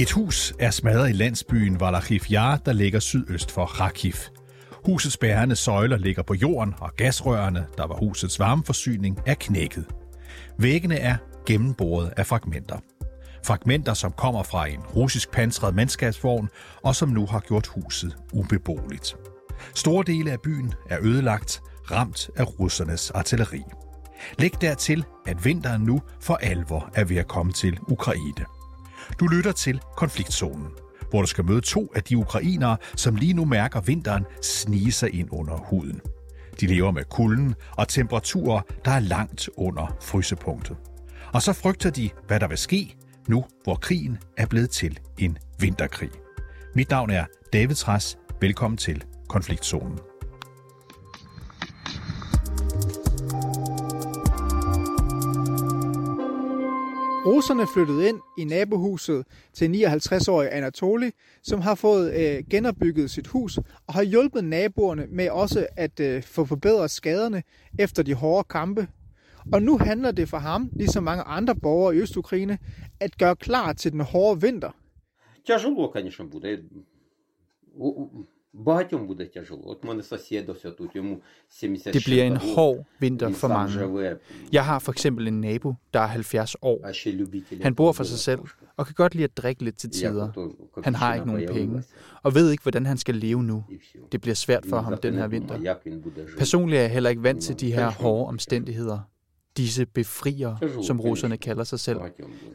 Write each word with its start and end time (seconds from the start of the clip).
Et 0.00 0.10
hus 0.10 0.54
er 0.58 0.70
smadret 0.70 1.10
i 1.10 1.12
landsbyen 1.12 1.80
Valachiv 1.80 2.20
Yar, 2.32 2.56
der 2.56 2.72
ligger 2.72 3.00
sydøst 3.00 3.50
for 3.50 3.66
Kharkiv. 3.66 4.12
Husets 4.84 5.16
bærende 5.16 5.56
søjler 5.56 5.96
ligger 5.96 6.22
på 6.22 6.34
jorden, 6.34 6.74
og 6.78 6.96
gasrørene, 6.96 7.66
der 7.76 7.86
var 7.86 7.94
husets 7.94 8.38
varmeforsyning, 8.38 9.18
er 9.26 9.34
knækket. 9.34 9.86
Væggene 10.58 10.96
er 10.96 11.16
gennemboret 11.46 12.12
af 12.16 12.26
fragmenter. 12.26 12.78
Fragmenter, 13.46 13.94
som 13.94 14.12
kommer 14.12 14.42
fra 14.42 14.66
en 14.66 14.80
russisk 14.80 15.30
pansret 15.30 15.74
mandskabsvogn, 15.74 16.48
og 16.82 16.96
som 16.96 17.08
nu 17.08 17.26
har 17.26 17.40
gjort 17.40 17.66
huset 17.66 18.16
ubeboeligt. 18.32 19.16
Store 19.74 20.04
dele 20.06 20.32
af 20.32 20.40
byen 20.40 20.74
er 20.90 20.98
ødelagt, 21.02 21.62
ramt 21.90 22.30
af 22.36 22.60
russernes 22.60 23.10
artilleri. 23.10 23.62
Læg 24.38 24.52
dertil, 24.60 25.04
at 25.26 25.44
vinteren 25.44 25.82
nu 25.82 26.00
for 26.20 26.34
alvor 26.34 26.90
er 26.94 27.04
ved 27.04 27.16
at 27.16 27.28
komme 27.28 27.52
til 27.52 27.78
Ukraine. 27.88 28.59
Du 29.18 29.26
lytter 29.26 29.52
til 29.52 29.80
konfliktzonen, 29.96 30.68
hvor 31.10 31.20
du 31.20 31.26
skal 31.26 31.44
møde 31.44 31.60
to 31.60 31.92
af 31.94 32.02
de 32.02 32.16
ukrainere, 32.16 32.76
som 32.96 33.16
lige 33.16 33.34
nu 33.34 33.44
mærker 33.44 33.80
vinteren 33.80 34.24
snige 34.42 34.92
sig 34.92 35.14
ind 35.14 35.28
under 35.32 35.56
huden. 35.56 36.00
De 36.60 36.66
lever 36.66 36.90
med 36.90 37.04
kulden 37.04 37.54
og 37.76 37.88
temperaturer, 37.88 38.60
der 38.84 38.90
er 38.90 39.00
langt 39.00 39.48
under 39.56 39.96
frysepunktet. 40.02 40.76
Og 41.32 41.42
så 41.42 41.52
frygter 41.52 41.90
de, 41.90 42.10
hvad 42.26 42.40
der 42.40 42.48
vil 42.48 42.58
ske, 42.58 42.96
nu 43.28 43.44
hvor 43.64 43.74
krigen 43.74 44.18
er 44.36 44.46
blevet 44.46 44.70
til 44.70 44.98
en 45.18 45.38
vinterkrig. 45.58 46.10
Mit 46.74 46.90
navn 46.90 47.10
er 47.10 47.24
David 47.52 47.74
Træs. 47.74 48.18
Velkommen 48.40 48.78
til 48.78 49.04
Konfliktzonen. 49.28 50.09
Russerne 57.25 57.67
flyttede 57.73 58.09
ind 58.09 58.19
i 58.37 58.43
nabohuset 58.43 59.25
til 59.53 59.85
59-årige 59.85 60.49
Anatoli, 60.49 61.11
som 61.43 61.61
har 61.61 61.75
fået 61.75 62.13
øh, 62.13 62.43
genopbygget 62.49 63.11
sit 63.11 63.27
hus 63.27 63.57
og 63.87 63.93
har 63.93 64.03
hjulpet 64.03 64.43
naboerne 64.43 65.07
med 65.09 65.29
også 65.29 65.67
at 65.77 65.99
øh, 65.99 66.23
få 66.23 66.45
forbedret 66.45 66.91
skaderne 66.91 67.43
efter 67.79 68.03
de 68.03 68.13
hårde 68.13 68.47
kampe. 68.49 68.87
Og 69.53 69.61
nu 69.61 69.77
handler 69.77 70.11
det 70.11 70.29
for 70.29 70.37
ham, 70.37 70.69
ligesom 70.73 71.03
mange 71.03 71.23
andre 71.23 71.55
borgere 71.55 71.95
i 71.95 71.99
Østukraine, 71.99 72.57
at 72.99 73.17
gøre 73.17 73.35
klar 73.35 73.73
til 73.73 73.91
den 73.91 74.01
hårde 74.01 74.41
vinter. 74.41 74.71
Тяжело, 75.47 75.91
конечно, 75.91 76.29
буде. 76.29 76.63
Багатьом 78.55 79.07
буде 79.07 79.25
тяжело. 79.25 79.61
От 79.65 79.83
мене 79.83 80.03
сусід 80.03 80.49
ось 80.49 80.65
тут, 80.77 80.95
йому 80.95 81.21
70 81.49 81.93
Det 81.93 82.03
bliver 82.05 82.23
en 82.23 82.37
hård 82.37 82.85
vinter 82.99 83.29
for 83.29 83.47
mange. 83.47 84.17
Jeg 84.51 84.65
har 84.65 84.79
for 84.79 84.91
eksempel 84.91 85.27
en 85.27 85.41
nabo, 85.41 85.73
der 85.93 85.99
er 85.99 86.07
70 86.07 86.55
år. 86.61 86.79
Han 87.63 87.75
bor 87.75 87.91
for 87.91 88.03
sig 88.03 88.19
selv 88.19 88.39
og 88.77 88.85
kan 88.85 88.95
godt 88.95 89.15
lide 89.15 89.23
at 89.23 89.37
drikke 89.37 89.63
lidt 89.63 89.77
til 89.77 89.89
tider. 89.89 90.49
Han 90.83 90.95
har 90.95 91.15
ikke 91.15 91.27
nogen 91.27 91.47
penge 91.47 91.83
og 92.23 92.35
ved 92.35 92.51
ikke, 92.51 92.63
hvordan 92.63 92.85
han 92.85 92.97
skal 92.97 93.15
leve 93.15 93.43
nu. 93.43 93.63
Det 94.11 94.21
bliver 94.21 94.35
svært 94.35 94.65
for 94.69 94.81
ham 94.81 94.97
den 94.97 95.13
her 95.13 95.27
vinter. 95.27 95.75
Personligt 96.37 96.77
er 96.77 96.81
jeg 96.81 96.91
heller 96.91 97.09
ikke 97.09 97.23
vant 97.23 97.43
til 97.43 97.59
de 97.59 97.71
her 97.71 97.89
hårde 97.91 98.27
omstændigheder. 98.27 98.99
Disse 99.57 99.85
befrier, 99.85 100.81
som 100.87 100.99
russerne 100.99 101.37
kalder 101.37 101.63
sig 101.63 101.79
selv. 101.79 101.99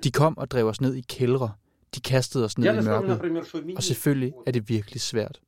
De 0.04 0.10
kom 0.10 0.38
og 0.38 0.50
drev 0.50 0.66
os 0.66 0.80
ned 0.80 0.94
i 0.94 1.00
kældre. 1.00 1.52
De 1.94 2.00
kastede 2.00 2.44
os 2.44 2.58
ned 2.58 2.82
i 2.82 2.84
mørket. 2.84 3.20
Og 3.76 3.82
selvfølgelig 3.82 4.32
er 4.46 4.52
det 4.52 4.68
virkelig 4.68 5.00
svært. 5.00 5.40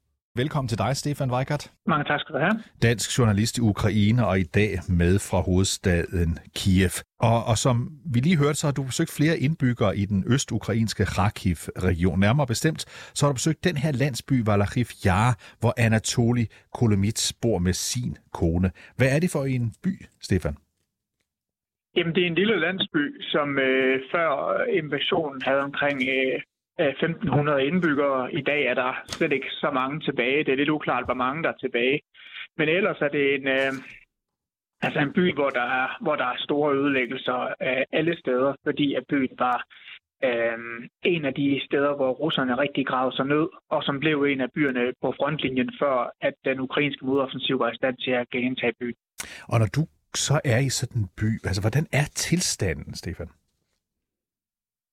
Velkommen 0.43 0.67
til 0.69 0.77
dig, 0.77 0.91
Stefan 0.95 1.31
Weikert. 1.31 1.63
Mange 1.87 2.05
tak 2.05 2.19
skal 2.19 2.35
du 2.35 2.39
have. 2.39 2.55
Dansk 2.81 3.07
journalist 3.17 3.57
i 3.57 3.61
Ukraine 3.61 4.27
og 4.27 4.39
i 4.39 4.43
dag 4.43 4.71
med 4.99 5.13
fra 5.29 5.39
hovedstaden 5.47 6.31
Kiev. 6.57 6.95
Og, 7.29 7.39
og 7.51 7.57
som 7.65 7.75
vi 8.13 8.19
lige 8.19 8.37
hørte, 8.43 8.57
så 8.59 8.67
har 8.67 8.75
du 8.79 8.83
besøgt 8.83 9.11
flere 9.19 9.35
indbyggere 9.45 9.97
i 9.97 10.05
den 10.05 10.23
østukrainske 10.35 11.05
Kharkiv-region. 11.13 12.19
Nærmere 12.19 12.47
bestemt, 12.47 12.81
så 13.15 13.19
har 13.21 13.31
du 13.31 13.37
besøgt 13.41 13.63
den 13.63 13.77
her 13.83 13.91
landsby 13.91 14.35
Valachiv 14.49 14.89
Yar, 15.07 15.31
hvor 15.61 15.73
Anatoli 15.85 16.45
Kolomits 16.77 17.33
bor 17.41 17.57
med 17.67 17.73
sin 17.73 18.17
kone. 18.39 18.69
Hvad 18.97 19.09
er 19.15 19.19
det 19.23 19.29
for 19.35 19.43
en 19.55 19.65
by, 19.83 19.93
Stefan? 20.27 20.55
Jamen, 21.95 22.15
det 22.15 22.21
er 22.23 22.27
en 22.27 22.39
lille 22.41 22.59
landsby, 22.65 23.03
som 23.33 23.47
øh, 23.59 23.95
før 24.13 24.29
invasionen 24.81 25.41
havde 25.47 25.61
omkring 25.69 25.97
øh, 26.15 26.41
1.500 26.79 27.57
indbyggere. 27.57 28.33
I 28.33 28.41
dag 28.41 28.65
er 28.65 28.73
der 28.73 28.93
slet 29.07 29.31
ikke 29.31 29.51
så 29.51 29.71
mange 29.71 29.99
tilbage. 29.99 30.43
Det 30.43 30.51
er 30.51 30.57
lidt 30.57 30.69
uklart, 30.69 31.05
hvor 31.05 31.13
mange 31.13 31.43
der 31.43 31.49
er 31.49 31.57
tilbage. 31.59 31.99
Men 32.57 32.69
ellers 32.69 33.01
er 33.01 33.07
det 33.07 33.35
en, 33.35 33.47
øh, 33.47 33.73
altså 34.81 34.99
en 34.99 35.13
by, 35.13 35.33
hvor 35.33 35.49
der, 35.49 35.67
er, 35.81 35.97
hvor 36.01 36.15
der 36.15 36.25
er 36.25 36.37
store 36.37 36.75
ødelæggelser 36.75 37.39
øh, 37.61 37.83
alle 37.91 38.19
steder, 38.19 38.53
fordi 38.65 38.93
at 38.93 39.03
byen 39.09 39.35
var 39.39 39.63
øh, 40.23 40.57
en 41.03 41.25
af 41.25 41.33
de 41.33 41.61
steder, 41.65 41.95
hvor 41.95 42.11
russerne 42.11 42.57
rigtig 42.57 42.87
gravede 42.87 43.15
sig 43.15 43.25
ned, 43.25 43.47
og 43.69 43.83
som 43.83 43.99
blev 43.99 44.23
en 44.23 44.41
af 44.41 44.51
byerne 44.55 44.93
på 45.01 45.13
frontlinjen, 45.19 45.71
før 45.79 46.11
at 46.21 46.33
den 46.45 46.59
ukrainske 46.59 47.05
modoffensiv 47.05 47.59
var 47.59 47.71
i 47.71 47.75
stand 47.75 47.97
til 47.97 48.11
at 48.11 48.29
genindtage 48.29 48.73
byen. 48.79 48.95
Og 49.47 49.59
når 49.59 49.69
du 49.75 49.81
så 50.15 50.41
er 50.45 50.59
i 50.59 50.69
sådan 50.69 51.01
en 51.01 51.09
by, 51.17 51.29
altså 51.43 51.61
hvordan 51.61 51.87
er 51.91 52.05
tilstanden, 52.15 52.93
Stefan? 52.95 53.29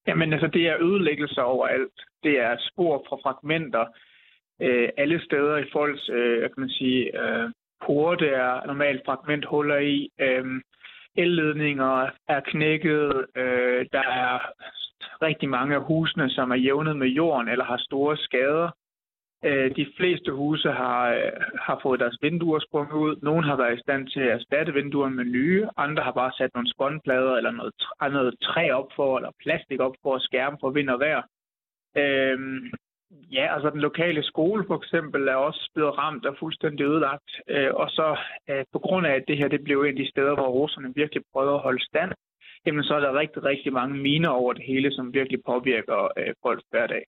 Jamen 0.06 0.32
altså, 0.32 0.46
det 0.46 0.68
er 0.68 0.82
ødelæggelser 0.82 1.42
overalt. 1.42 1.98
Det 2.22 2.38
er 2.40 2.56
spor 2.60 3.06
fra 3.08 3.16
fragmenter 3.16 3.86
øh, 4.62 4.88
alle 4.96 5.24
steder 5.24 5.56
i 5.56 5.70
folks, 5.72 6.08
øh, 6.08 6.40
kan 6.40 6.60
man 6.60 6.68
sige, 6.68 7.20
øh, 7.20 7.50
porte 7.86 8.28
er 8.28 8.66
normalt 8.66 9.02
fragmenthuller 9.06 9.78
i. 9.78 10.10
Øh, 10.20 10.44
elledninger 11.16 12.10
er 12.28 12.40
knækket. 12.40 13.26
Øh, 13.36 13.86
der 13.92 14.02
er 14.02 14.38
rigtig 15.22 15.48
mange 15.48 15.74
af 15.74 15.82
husene, 15.82 16.30
som 16.30 16.50
er 16.50 16.54
jævnet 16.54 16.96
med 16.96 17.08
jorden 17.08 17.48
eller 17.48 17.64
har 17.64 17.76
store 17.78 18.16
skader. 18.16 18.70
Øh, 19.48 19.76
de 19.76 19.86
fleste 19.96 20.32
huse 20.32 20.70
har, 20.70 21.14
øh, 21.14 21.32
har 21.66 21.80
fået 21.82 22.00
deres 22.00 22.18
vinduer 22.22 22.58
sprunget 22.58 22.96
ud. 23.04 23.16
Nogle 23.22 23.44
har 23.46 23.56
været 23.56 23.76
i 23.76 23.80
stand 23.80 24.08
til 24.08 24.20
at 24.20 24.34
erstatte 24.38 24.72
vinduerne 24.72 25.16
med 25.16 25.24
nye. 25.24 25.68
Andre 25.76 26.02
har 26.02 26.12
bare 26.12 26.32
sat 26.38 26.54
nogle 26.54 26.70
spåndplader 26.74 27.34
eller 27.36 27.50
noget, 27.50 27.74
noget 28.00 28.34
træ 28.42 28.70
op 28.70 28.88
for, 28.96 29.16
eller 29.16 29.30
plastik 29.42 29.80
op 29.80 29.96
for 30.02 30.14
at 30.14 30.22
skærme 30.22 30.56
for 30.60 30.70
vind 30.70 30.90
og 30.90 31.00
vejr. 31.00 31.22
Øhm, 31.96 32.70
ja, 33.32 33.54
altså 33.54 33.70
den 33.70 33.80
lokale 33.80 34.22
skole 34.22 34.64
for 34.66 34.76
eksempel 34.76 35.28
er 35.28 35.34
også 35.34 35.70
blevet 35.74 35.98
ramt 35.98 36.26
og 36.26 36.36
fuldstændig 36.38 36.84
ødelagt. 36.84 37.30
Øh, 37.48 37.74
og 37.74 37.90
så 37.90 38.16
øh, 38.50 38.64
på 38.72 38.78
grund 38.78 39.06
af, 39.06 39.14
at 39.14 39.24
det 39.28 39.38
her 39.38 39.48
det 39.48 39.64
blev 39.64 39.80
en 39.80 39.88
af 39.88 39.96
de 39.96 40.10
steder, 40.10 40.34
hvor 40.34 40.48
russerne 40.48 40.92
virkelig 40.94 41.22
prøvede 41.32 41.54
at 41.54 41.66
holde 41.68 41.84
stand, 41.84 42.12
jamen 42.66 42.84
så 42.84 42.94
er 42.94 43.00
der 43.00 43.18
rigtig, 43.18 43.44
rigtig 43.44 43.72
mange 43.72 43.96
miner 43.96 44.28
over 44.28 44.52
det 44.52 44.64
hele, 44.64 44.92
som 44.92 45.14
virkelig 45.14 45.40
påvirker 45.46 46.08
øh, 46.18 46.34
folks 46.42 46.64
hverdag. 46.70 47.04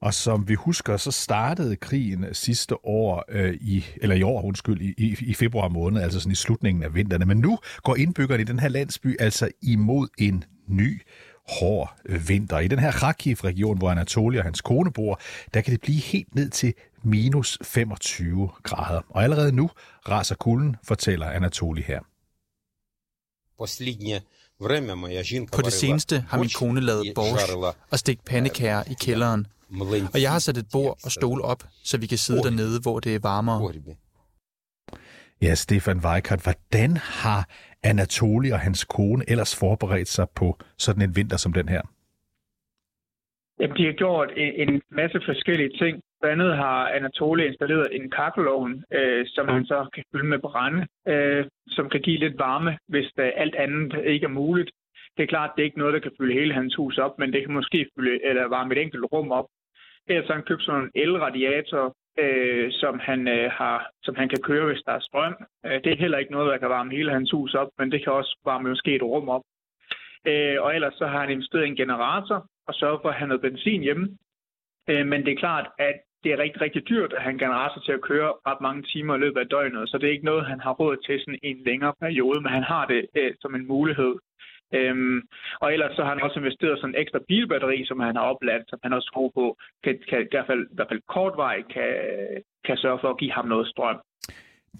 Og 0.00 0.14
som 0.14 0.48
vi 0.48 0.54
husker, 0.54 0.96
så 0.96 1.10
startede 1.10 1.76
krigen 1.76 2.26
sidste 2.32 2.86
år, 2.86 3.24
øh, 3.28 3.54
i, 3.54 3.84
eller 3.96 4.16
i 4.16 4.22
år, 4.22 4.42
undskyld, 4.42 4.80
i, 4.80 5.16
i 5.20 5.34
februar 5.34 5.68
måned, 5.68 6.02
altså 6.02 6.20
sådan 6.20 6.32
i 6.32 6.34
slutningen 6.34 6.82
af 6.82 6.94
vinteren. 6.94 7.28
Men 7.28 7.38
nu 7.38 7.58
går 7.82 7.96
indbyggerne 7.96 8.42
i 8.42 8.44
den 8.44 8.58
her 8.58 8.68
landsby 8.68 9.16
altså 9.20 9.48
imod 9.62 10.08
en 10.18 10.44
ny 10.68 11.02
hård 11.48 11.96
vinter. 12.26 12.58
I 12.58 12.68
den 12.68 12.78
her 12.78 12.90
Kharkiv-region, 12.92 13.78
hvor 13.78 13.90
Anatoly 13.90 14.38
og 14.38 14.44
hans 14.44 14.60
kone 14.60 14.92
bor, 14.92 15.20
der 15.54 15.60
kan 15.60 15.72
det 15.72 15.80
blive 15.80 16.00
helt 16.00 16.34
ned 16.34 16.50
til 16.50 16.74
minus 17.02 17.58
25 17.62 18.50
grader. 18.62 19.00
Og 19.08 19.22
allerede 19.22 19.52
nu 19.52 19.70
raser 20.08 20.34
kulden, 20.34 20.76
fortæller 20.84 21.26
Anatoly 21.26 21.80
her. 21.82 22.00
På 25.52 25.62
det 25.62 25.72
seneste 25.72 26.24
har 26.28 26.38
min 26.38 26.50
kone 26.54 26.80
lavet 26.80 27.12
borsch 27.14 27.52
og 27.90 27.98
stegt 27.98 28.24
pandekager 28.24 28.82
i 28.90 28.94
kælderen. 29.00 29.46
Og 30.14 30.22
jeg 30.22 30.32
har 30.32 30.38
sat 30.38 30.56
et 30.56 30.66
bord 30.72 30.98
og 31.04 31.10
stol 31.10 31.40
op, 31.40 31.62
så 31.84 32.00
vi 32.00 32.06
kan 32.06 32.18
sidde 32.18 32.42
dernede, 32.42 32.80
hvor 32.82 33.00
det 33.00 33.14
er 33.14 33.18
varmere. 33.22 33.72
Ja, 35.42 35.54
Stefan 35.54 36.00
Weikert, 36.04 36.42
hvordan 36.42 36.96
har 36.96 37.48
Anatoli 37.82 38.50
og 38.50 38.60
hans 38.60 38.84
kone 38.84 39.24
ellers 39.28 39.58
forberedt 39.60 40.08
sig 40.08 40.26
på 40.36 40.58
sådan 40.78 41.02
en 41.02 41.16
vinter 41.16 41.36
som 41.36 41.52
den 41.52 41.68
her? 41.68 41.82
Jamen, 43.60 43.76
de 43.76 43.84
har 43.86 43.92
gjort 43.92 44.30
en, 44.36 44.82
masse 44.90 45.20
forskellige 45.24 45.72
ting. 45.80 46.00
Blandt 46.20 46.42
andet 46.42 46.56
har 46.56 46.88
Anatoli 46.88 47.46
installeret 47.46 47.88
en 47.92 48.10
kakkelovn, 48.10 48.84
øh, 48.92 49.26
som 49.26 49.48
han 49.48 49.64
så 49.64 49.88
kan 49.94 50.04
fylde 50.12 50.26
med 50.26 50.38
brænde, 50.38 50.86
øh, 51.08 51.44
som 51.66 51.88
kan 51.88 52.00
give 52.00 52.18
lidt 52.18 52.38
varme, 52.38 52.78
hvis 52.88 53.08
øh, 53.18 53.30
alt 53.36 53.54
andet 53.54 54.04
ikke 54.04 54.24
er 54.24 54.38
muligt. 54.42 54.70
Det 55.16 55.22
er 55.22 55.26
klart, 55.26 55.50
det 55.56 55.62
er 55.62 55.64
ikke 55.64 55.78
noget, 55.78 55.94
der 55.94 56.00
kan 56.00 56.16
fylde 56.18 56.38
hele 56.40 56.54
hans 56.54 56.74
hus 56.76 56.98
op, 56.98 57.18
men 57.18 57.32
det 57.32 57.40
kan 57.42 57.54
måske 57.54 57.86
fylde, 57.94 58.24
eller 58.24 58.48
varme 58.48 58.74
et 58.74 58.82
enkelt 58.82 59.04
rum 59.12 59.32
op. 59.32 59.46
Ellers 60.08 60.26
har 60.26 60.34
han 60.34 60.48
købt 60.48 60.62
sådan 60.62 60.82
en 60.82 60.90
elradiator, 60.94 61.96
øh, 62.18 62.72
som, 62.72 62.98
han, 62.98 63.28
øh, 63.28 63.50
har, 63.50 63.90
som 64.02 64.14
han 64.14 64.28
kan 64.28 64.42
køre, 64.42 64.66
hvis 64.66 64.82
der 64.86 64.92
er 64.92 65.00
strøm. 65.00 65.36
Øh, 65.66 65.84
det 65.84 65.92
er 65.92 66.02
heller 66.04 66.18
ikke 66.18 66.32
noget, 66.32 66.52
der 66.52 66.58
kan 66.58 66.68
varme 66.70 66.90
hele 66.90 67.12
hans 67.12 67.30
hus 67.30 67.54
op, 67.54 67.68
men 67.78 67.92
det 67.92 68.04
kan 68.04 68.12
også 68.12 68.38
varme 68.44 68.68
måske 68.68 68.94
et 68.94 69.02
rum 69.02 69.28
op. 69.28 69.42
Øh, 70.26 70.56
og 70.62 70.74
ellers 70.74 70.94
så 70.94 71.06
har 71.06 71.20
han 71.20 71.30
investeret 71.30 71.64
i 71.64 71.68
en 71.68 71.76
generator 71.76 72.46
og 72.68 72.74
sørget 72.74 73.00
for 73.02 73.08
at 73.08 73.14
have 73.14 73.28
noget 73.28 73.40
benzin 73.40 73.82
hjemme. 73.82 74.18
Øh, 74.90 75.06
men 75.06 75.24
det 75.24 75.32
er 75.32 75.42
klart, 75.44 75.66
at 75.78 75.96
det 76.24 76.32
er 76.32 76.38
rigtig, 76.38 76.60
rigtig 76.60 76.88
dyrt 76.88 77.12
at 77.12 77.22
have 77.22 77.32
en 77.32 77.38
generator 77.38 77.80
til 77.80 77.92
at 77.92 78.00
køre 78.10 78.32
ret 78.46 78.60
mange 78.60 78.82
timer 78.82 79.14
i 79.14 79.18
løbet 79.18 79.40
af 79.40 79.48
døgnet, 79.48 79.88
så 79.88 79.98
det 79.98 80.06
er 80.06 80.12
ikke 80.12 80.30
noget, 80.32 80.46
han 80.46 80.60
har 80.60 80.72
råd 80.72 80.96
til 80.96 81.20
sådan 81.20 81.38
en 81.42 81.58
længere 81.64 81.94
periode, 82.00 82.40
men 82.40 82.52
han 82.52 82.62
har 82.62 82.86
det 82.86 83.06
øh, 83.16 83.34
som 83.40 83.54
en 83.54 83.66
mulighed 83.66 84.14
Øhm, 84.78 85.18
og 85.62 85.72
ellers 85.74 85.96
så 85.96 86.02
har 86.02 86.12
han 86.14 86.22
også 86.22 86.38
investeret 86.38 86.78
sådan 86.78 86.94
en 86.94 87.00
ekstra 87.02 87.20
bilbatteri, 87.28 87.78
som 87.86 88.00
han 88.00 88.16
har 88.16 88.24
opladt, 88.32 88.64
som 88.68 88.78
han 88.82 88.92
også 88.92 89.10
tror 89.14 89.30
på, 89.38 89.56
kan, 89.84 89.94
kan, 90.08 90.20
i, 90.22 90.26
hvert 90.30 90.46
fald, 90.46 90.62
i 90.72 90.74
hvert 90.76 90.90
fald 90.90 91.02
kortvej 91.14 91.56
kan, 91.74 91.90
kan 92.66 92.76
sørge 92.76 92.98
for 93.02 93.10
at 93.10 93.18
give 93.18 93.32
ham 93.32 93.46
noget 93.48 93.66
strøm. 93.68 94.00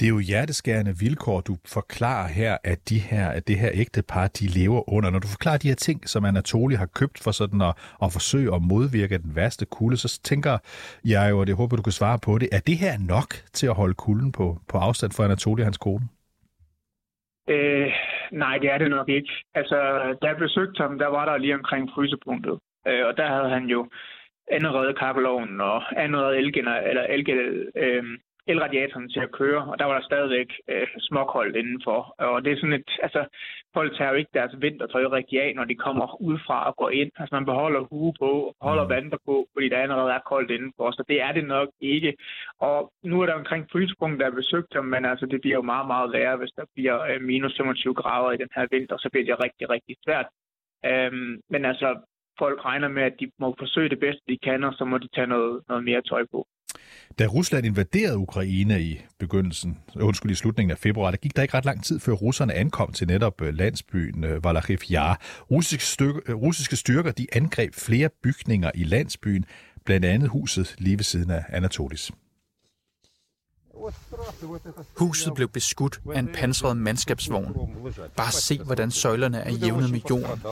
Det 0.01 0.07
er 0.07 0.15
jo 0.17 0.19
hjerteskærende 0.19 0.95
vilkår, 1.01 1.41
du 1.41 1.57
forklarer 1.67 2.29
her, 2.29 2.57
at, 2.65 2.89
de 2.89 2.99
her, 2.99 3.29
at 3.29 3.49
det 3.49 3.59
her 3.59 3.71
ægtepar, 3.75 4.27
de 4.27 4.47
lever 4.47 4.93
under. 4.95 5.11
Når 5.11 5.19
du 5.19 5.29
forklarer 5.29 5.59
de 5.59 5.69
her 5.69 5.75
ting, 5.75 6.09
som 6.09 6.25
Anatoli 6.25 6.75
har 6.75 6.87
købt 6.87 7.19
for 7.25 7.31
sådan 7.31 7.61
at, 7.63 7.75
at 8.03 8.13
forsøge 8.13 8.55
at 8.55 8.63
modvirke 8.63 9.19
den 9.19 9.37
værste 9.37 9.67
kulde, 9.67 9.97
så 9.97 10.21
tænker 10.23 10.59
jeg 11.05 11.27
jo, 11.31 11.41
og 11.41 11.47
det 11.47 11.55
håber 11.57 11.77
du 11.77 11.83
kan 11.83 11.93
svare 11.93 12.19
på 12.19 12.39
det, 12.39 12.49
er 12.53 12.61
det 12.67 12.77
her 12.77 12.95
nok 12.99 13.35
til 13.53 13.67
at 13.67 13.75
holde 13.75 13.95
kulden 13.95 14.33
på, 14.33 14.59
på 14.69 14.79
afstand 14.79 15.13
for 15.13 15.25
Anatoli 15.25 15.63
og 15.63 15.67
hans 15.67 15.79
kone? 15.79 16.05
Øh, 17.49 17.93
nej, 18.33 18.59
det 18.59 18.71
er 18.71 18.79
det 18.79 18.91
nok 18.91 19.09
ikke. 19.09 19.33
Altså, 19.55 19.77
da 20.23 20.27
jeg 20.27 20.37
besøgte 20.37 20.83
ham, 20.83 20.99
der 20.99 21.07
var 21.07 21.25
der 21.25 21.37
lige 21.37 21.55
omkring 21.55 21.91
frysepunktet. 21.95 22.59
Øh, 22.87 23.07
og 23.07 23.17
der 23.17 23.27
havde 23.27 23.51
han 23.51 23.65
jo 23.65 23.89
allerede 24.51 24.95
kakkeloven 24.95 25.61
og 25.61 26.01
allerede 26.03 26.37
elgener, 26.37 26.77
eller 26.77 27.03
elge, 27.03 27.35
øh, 27.77 28.05
elradiatoren 28.47 29.09
til 29.09 29.21
at 29.21 29.33
køre, 29.33 29.63
og 29.71 29.79
der 29.79 29.85
var 29.85 29.95
der 29.95 30.05
stadigvæk 30.05 30.51
øh, 30.69 30.87
småkoldt 30.99 31.57
indenfor. 31.57 32.15
Og 32.19 32.45
det 32.45 32.53
er 32.53 32.57
sådan 32.57 32.73
et, 32.73 32.91
altså, 33.03 33.25
folk 33.75 33.97
tager 33.97 34.11
jo 34.11 34.17
ikke 34.17 34.31
deres 34.35 34.55
vintertøj 34.61 35.05
rigtig 35.05 35.43
af, 35.43 35.53
når 35.55 35.65
de 35.65 35.75
kommer 35.75 36.23
udefra 36.23 36.67
og 36.69 36.77
går 36.77 36.91
ind. 36.91 37.11
Altså, 37.17 37.35
man 37.35 37.45
beholder 37.45 37.81
hue 37.81 38.13
på, 38.19 38.31
og 38.61 38.69
holder 38.69 38.85
mm. 38.85 38.91
vanter 38.91 39.19
på, 39.27 39.47
fordi 39.53 39.69
der 39.69 39.79
allerede 39.79 40.13
er 40.13 40.29
koldt 40.33 40.51
indenfor, 40.51 40.91
så 40.91 41.05
det 41.09 41.23
er 41.23 41.33
det 41.33 41.45
nok 41.45 41.69
ikke. 41.81 42.15
Og 42.61 42.93
nu 43.05 43.21
er 43.23 43.27
der 43.27 43.35
omkring 43.35 43.67
frysepunkt, 43.73 44.21
der 44.21 44.27
er 44.27 44.41
besøgt 44.41 44.75
ham, 44.75 44.85
men 44.85 45.05
altså, 45.05 45.27
det 45.27 45.41
bliver 45.41 45.57
jo 45.57 45.63
meget, 45.63 45.87
meget 45.87 46.13
værre, 46.13 46.37
hvis 46.37 46.53
der 46.57 46.65
bliver 46.75 47.03
øh, 47.03 47.21
minus 47.23 47.57
25 47.57 47.95
grader 47.95 48.31
i 48.33 48.37
den 48.37 48.49
her 48.55 48.67
vinter, 48.71 48.97
så 48.99 49.09
bliver 49.13 49.27
det 49.27 49.45
rigtig, 49.45 49.71
rigtig 49.71 49.97
svært. 50.05 50.27
Øhm, 50.85 51.41
men 51.51 51.65
altså, 51.65 51.89
folk 52.39 52.65
regner 52.65 52.89
med, 52.89 53.03
at 53.03 53.17
de 53.21 53.31
må 53.39 53.55
forsøge 53.59 53.89
det 53.89 54.01
bedste, 54.01 54.23
de 54.29 54.39
kan, 54.39 54.65
og 54.65 54.75
så 54.75 54.85
må 54.85 54.99
de 54.99 55.09
tage 55.15 55.27
noget, 55.27 55.63
noget 55.69 55.85
mere 55.85 56.03
tøj 56.03 56.25
på. 56.33 56.47
Da 57.19 57.27
Rusland 57.27 57.67
invaderede 57.67 58.19
Ukraine 58.19 58.83
i 58.83 59.01
begyndelsen, 59.19 59.79
undskyld, 59.97 60.33
i 60.33 60.35
slutningen 60.35 60.71
af 60.71 60.79
februar, 60.79 61.11
der 61.11 61.19
gik 61.19 61.37
der 61.37 61.43
ikke 61.43 61.55
ret 61.55 61.65
lang 61.65 61.85
tid, 61.85 62.01
før 62.01 62.13
russerne 62.13 62.55
ankom 62.55 62.93
til 62.93 63.07
netop 63.07 63.41
øh, 63.43 63.55
landsbyen 63.55 64.25
øh, 64.25 64.45
Valachiv 64.45 64.79
Yar. 64.91 65.21
Russiske, 65.51 65.85
styrker, 65.85 66.21
øh, 66.27 66.35
russiske 66.35 66.77
styrker 66.77 67.13
de 67.13 67.27
angreb 67.33 67.75
flere 67.75 68.09
bygninger 68.23 68.71
i 68.75 68.85
landsbyen, 68.85 69.45
blandt 69.85 70.07
andet 70.07 70.29
huset 70.29 70.75
lige 70.79 70.99
ved 70.99 71.05
siden 71.05 71.31
af 71.31 71.45
Anatolis. 71.49 72.11
Huset 74.97 75.35
blev 75.35 75.49
beskudt 75.49 76.01
af 76.15 76.19
en 76.19 76.29
pansret 76.35 76.77
mandskabsvogn. 76.77 77.55
Bare 78.17 78.33
se, 78.33 78.59
hvordan 78.59 78.91
søjlerne 78.91 79.39
er 79.39 79.51
jævnet 79.51 79.91
med 79.91 80.01
jorden. 80.11 80.43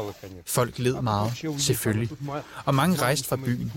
Folk 0.47 0.79
led 0.79 1.03
meget, 1.03 1.33
selvfølgelig. 1.59 2.11
Og 2.65 2.75
mange 2.75 2.97
rejste 2.97 3.29
fra 3.29 3.37
byen. 3.37 3.73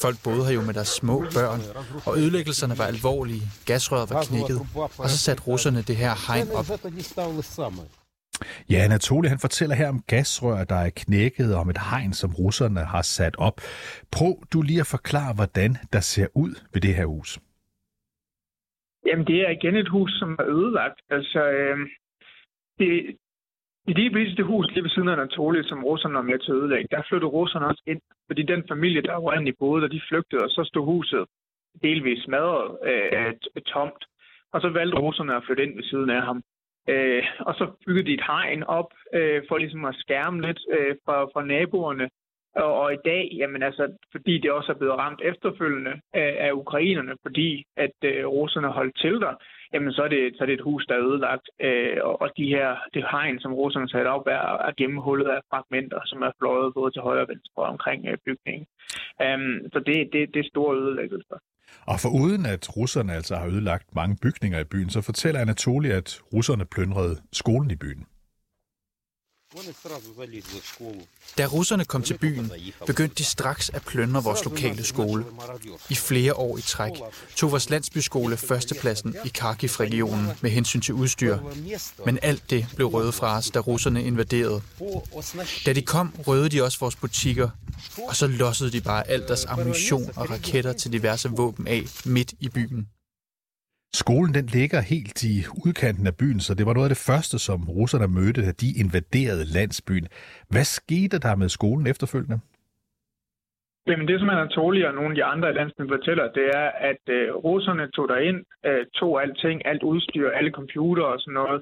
Folk 0.00 0.22
boede 0.22 0.44
her 0.44 0.52
jo 0.52 0.60
med 0.60 0.74
deres 0.74 0.88
små 0.88 1.24
børn, 1.34 1.60
og 2.04 2.18
ødelæggelserne 2.18 2.78
var 2.78 2.84
alvorlige. 2.84 3.50
Gasrøret 3.64 4.10
var 4.10 4.24
knækket, 4.24 4.60
og 4.98 5.10
så 5.10 5.18
satte 5.18 5.42
russerne 5.42 5.82
det 5.82 5.96
her 5.96 6.14
hegn 6.26 6.50
op. 6.50 6.70
Ja, 8.70 8.76
Anatoly 8.76 9.28
han 9.28 9.38
fortæller 9.38 9.76
her 9.76 9.88
om 9.88 10.02
gasrør, 10.06 10.64
der 10.64 10.76
er 10.76 10.90
knækket, 10.96 11.54
og 11.54 11.60
om 11.60 11.70
et 11.70 11.78
hegn, 11.78 12.14
som 12.14 12.34
russerne 12.34 12.84
har 12.84 13.02
sat 13.02 13.36
op. 13.38 13.60
Prøv 14.10 14.34
du 14.52 14.62
lige 14.62 14.80
at 14.80 14.86
forklare, 14.86 15.32
hvordan 15.32 15.76
der 15.92 16.00
ser 16.00 16.26
ud 16.34 16.54
ved 16.72 16.80
det 16.80 16.94
her 16.94 17.06
hus. 17.06 17.38
Jamen, 19.06 19.26
det 19.26 19.40
er 19.40 19.50
igen 19.50 19.76
et 19.76 19.88
hus, 19.88 20.12
som 20.18 20.36
er 20.38 20.46
ødelagt. 20.48 21.00
Altså, 21.10 21.40
øh, 21.50 21.78
det, 22.78 23.16
i 23.88 23.92
det 23.92 24.14
viste 24.14 24.36
det 24.36 24.44
hus 24.44 24.66
lige 24.70 24.82
ved 24.82 24.90
siden 24.90 25.08
af 25.08 25.12
Anatoli, 25.12 25.62
som 25.68 25.84
russerne 25.84 26.14
var 26.14 26.22
med 26.22 26.38
til 26.38 26.52
at 26.52 26.56
ødelægge, 26.56 26.88
der 26.90 27.02
flyttede 27.08 27.30
russerne 27.30 27.66
også 27.66 27.82
ind. 27.86 28.00
Fordi 28.26 28.42
den 28.42 28.64
familie, 28.68 29.02
der 29.02 29.12
var 29.12 29.32
boede 29.32 29.46
i 29.46 29.52
boede, 29.52 29.88
de 29.88 30.00
flygtede, 30.08 30.44
og 30.44 30.50
så 30.50 30.64
stod 30.64 30.84
huset 30.84 31.24
delvis 31.82 32.22
smadret 32.24 32.78
øh, 32.90 33.34
tomt. 33.66 34.04
Og 34.52 34.60
så 34.60 34.68
valgte 34.68 34.98
russerne 34.98 35.36
at 35.36 35.44
flytte 35.46 35.62
ind 35.62 35.74
ved 35.74 35.82
siden 35.82 36.10
af 36.10 36.22
ham. 36.22 36.42
Øh, 36.88 37.24
og 37.40 37.54
så 37.54 37.64
byggede 37.86 38.06
de 38.06 38.14
et 38.14 38.24
hegn 38.26 38.62
op 38.62 38.90
øh, 39.14 39.42
for 39.48 39.58
ligesom 39.58 39.84
at 39.84 39.94
skærme 39.94 40.40
lidt 40.46 40.60
øh, 40.70 40.96
fra, 41.04 41.24
fra 41.24 41.44
naboerne. 41.44 42.08
Og, 42.56 42.72
og 42.82 42.92
i 42.92 43.00
dag, 43.04 43.24
jamen 43.40 43.62
altså, 43.62 43.84
fordi 44.12 44.38
det 44.38 44.50
også 44.50 44.72
er 44.72 44.78
blevet 44.78 44.98
ramt 44.98 45.20
efterfølgende 45.24 45.94
af, 46.14 46.30
af 46.46 46.52
ukrainerne, 46.52 47.14
fordi 47.22 47.64
at 47.76 47.96
øh, 48.04 48.26
russerne 48.26 48.68
holdt 48.68 48.96
til 48.98 49.14
der, 49.24 49.34
jamen 49.72 49.92
så 49.92 50.02
er 50.02 50.08
det, 50.08 50.22
så 50.36 50.40
er 50.44 50.46
det 50.46 50.54
et 50.54 50.68
hus, 50.68 50.86
der 50.86 50.94
er 50.94 51.06
ødelagt. 51.08 51.46
Øh, 51.60 51.96
og, 52.02 52.22
og 52.22 52.28
de 52.36 52.46
her, 52.54 52.68
det 52.94 53.04
hegn, 53.10 53.40
som 53.40 53.54
russerne 53.54 53.88
satte 53.88 54.08
op, 54.08 54.26
er, 54.26 54.46
er 54.68 54.72
gennemhullet 54.76 55.28
af 55.36 55.40
fragmenter, 55.50 56.00
som 56.04 56.22
er 56.22 56.30
fløjet 56.38 56.74
både 56.74 56.90
til 56.92 57.02
højre 57.02 57.26
og 57.26 57.28
venstre 57.28 57.62
omkring 57.74 58.06
øh, 58.10 58.16
bygningen. 58.26 58.66
Um, 59.24 59.54
så 59.72 59.78
det, 59.86 59.96
det, 60.12 60.22
det 60.34 60.40
er 60.40 60.48
store 60.52 60.76
ødelæggelser. 60.76 61.38
Og 61.86 61.96
for 62.02 62.10
uden 62.22 62.46
at 62.46 62.76
russerne 62.76 63.12
altså 63.12 63.34
har 63.36 63.46
ødelagt 63.46 63.94
mange 63.94 64.16
bygninger 64.22 64.60
i 64.60 64.64
byen, 64.72 64.90
så 64.90 65.00
fortæller 65.02 65.40
Anatoly, 65.40 65.88
at 65.88 66.20
russerne 66.34 66.64
plyndrede 66.74 67.16
skolen 67.32 67.70
i 67.70 67.76
byen. 67.76 68.06
Da 71.38 71.46
russerne 71.46 71.84
kom 71.84 72.02
til 72.02 72.18
byen, 72.18 72.52
begyndte 72.86 73.14
de 73.14 73.24
straks 73.24 73.70
at 73.70 73.82
plyndre 73.82 74.22
vores 74.22 74.44
lokale 74.44 74.84
skole. 74.84 75.24
I 75.90 75.94
flere 75.94 76.34
år 76.34 76.58
i 76.58 76.60
træk 76.60 76.92
tog 77.36 77.50
vores 77.50 77.70
landsbyskole 77.70 78.36
førstepladsen 78.36 79.16
i 79.24 79.28
Kharkiv-regionen 79.28 80.28
med 80.40 80.50
hensyn 80.50 80.80
til 80.80 80.94
udstyr. 80.94 81.38
Men 82.06 82.18
alt 82.22 82.50
det 82.50 82.66
blev 82.76 82.88
røvet 82.88 83.14
fra 83.14 83.36
os, 83.36 83.50
da 83.50 83.58
russerne 83.58 84.04
invaderede. 84.04 84.62
Da 85.66 85.72
de 85.72 85.82
kom, 85.82 86.14
røvede 86.26 86.48
de 86.48 86.62
også 86.62 86.78
vores 86.78 86.96
butikker, 86.96 87.48
og 88.08 88.16
så 88.16 88.26
lossede 88.26 88.72
de 88.72 88.80
bare 88.80 89.08
alt 89.08 89.28
deres 89.28 89.44
ammunition 89.44 90.10
og 90.16 90.30
raketter 90.30 90.72
til 90.72 90.92
diverse 90.92 91.28
våben 91.28 91.66
af 91.66 91.84
midt 92.04 92.34
i 92.40 92.48
byen. 92.48 92.88
Skolen 94.02 94.34
den 94.38 94.46
ligger 94.58 94.80
helt 94.92 95.18
i 95.32 95.34
udkanten 95.66 96.06
af 96.06 96.14
byen, 96.20 96.40
så 96.40 96.52
det 96.58 96.66
var 96.66 96.74
noget 96.74 96.88
af 96.88 96.94
det 96.94 97.06
første, 97.10 97.36
som 97.38 97.60
russerne 97.78 98.08
mødte, 98.18 98.40
da 98.46 98.52
de 98.62 98.68
invaderede 98.82 99.44
landsbyen. 99.56 100.06
Hvad 100.52 100.66
skete 100.78 101.16
der 101.26 101.34
med 101.42 101.48
skolen 101.48 101.86
efterfølgende? 101.92 102.38
Jamen 103.88 104.08
det, 104.08 104.20
som 104.20 104.30
Anatoli 104.30 104.82
og 104.82 104.94
nogle 104.94 105.10
af 105.10 105.18
de 105.18 105.24
andre 105.32 105.50
i 105.50 105.56
landsbyen 105.58 105.94
fortæller, 105.96 106.32
det 106.38 106.46
er, 106.62 106.68
at 106.90 107.02
øh, 107.16 107.34
russerne 107.46 107.90
tog 107.90 108.08
derind, 108.08 108.40
øh, 108.66 108.86
tog 108.94 109.22
alting, 109.22 109.66
alt 109.66 109.82
udstyr, 109.82 110.30
alle 110.30 110.50
computer 110.50 111.04
og 111.12 111.20
sådan 111.20 111.38
noget, 111.40 111.60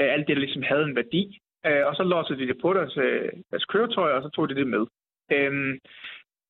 øh, 0.00 0.08
alt 0.14 0.26
det, 0.26 0.36
der 0.36 0.44
ligesom 0.44 0.64
havde 0.70 0.84
en 0.84 0.96
værdi, 0.96 1.22
øh, 1.66 1.82
og 1.88 1.94
så 1.98 2.02
låste 2.02 2.38
de 2.38 2.46
det 2.50 2.58
på 2.62 2.72
deres, 2.78 2.96
øh, 2.96 3.28
deres 3.50 3.64
køretøj, 3.64 4.10
og 4.16 4.22
så 4.22 4.28
tog 4.28 4.48
de 4.48 4.54
det 4.54 4.66
med. 4.74 4.84
Øh, 5.32 5.78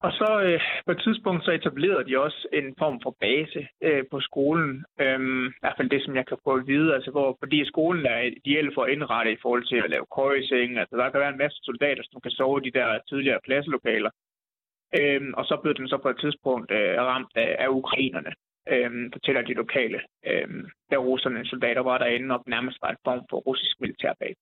og 0.07 0.13
så 0.21 0.31
øh, 0.47 0.61
på 0.87 0.93
et 0.93 1.01
tidspunkt 1.07 1.45
så 1.45 1.51
etablerede 1.51 2.09
de 2.09 2.21
også 2.27 2.49
en 2.53 2.75
form 2.79 3.01
for 3.03 3.17
base 3.21 3.69
øh, 3.83 4.05
på 4.11 4.21
skolen. 4.21 4.85
Øhm, 5.01 5.47
I 5.47 5.61
hvert 5.61 5.77
fald 5.77 5.91
det, 5.91 6.03
som 6.05 6.17
jeg 6.17 6.27
kan 6.27 6.39
få 6.45 6.51
at 6.55 6.67
vide. 6.67 6.95
Altså, 6.95 7.11
hvor, 7.11 7.37
fordi 7.43 7.59
skolen 7.73 8.07
er 8.07 8.21
ideelt 8.21 8.75
for 8.75 8.83
at 8.85 8.93
indrette 8.93 9.33
i 9.33 9.43
forhold 9.43 9.65
til 9.67 9.79
at 9.85 9.91
lave 9.91 10.07
køjeseng. 10.17 10.79
Altså, 10.79 10.97
der 10.97 11.11
kan 11.11 11.21
være 11.21 11.35
en 11.35 11.43
masse 11.45 11.59
soldater, 11.63 12.03
som 12.07 12.21
kan 12.21 12.31
sove 12.31 12.61
i 12.61 12.71
de 12.71 12.79
der 12.79 12.99
tidligere 13.09 13.41
klasselokaler. 13.47 14.11
Øhm, 15.01 15.35
og 15.39 15.45
så 15.45 15.55
blev 15.63 15.75
den 15.75 15.89
så 15.89 15.99
på 16.03 16.09
et 16.09 16.21
tidspunkt 16.21 16.71
øh, 16.71 16.97
ramt 17.11 17.33
af, 17.35 17.57
af 17.59 17.69
ukrainerne, 17.69 18.33
øhm, 18.73 19.13
fortæller 19.13 19.43
de 19.43 19.55
lokale. 19.63 20.01
Øhm, 20.31 20.65
der 20.91 20.99
russerne 20.99 21.47
soldater 21.47 21.83
var 21.83 21.99
derinde, 21.99 22.35
og 22.35 22.43
nærmest 22.47 22.79
var 22.83 22.91
en 22.91 23.05
form 23.05 23.23
for 23.31 23.39
russisk 23.49 23.81
militærbase. 23.81 24.41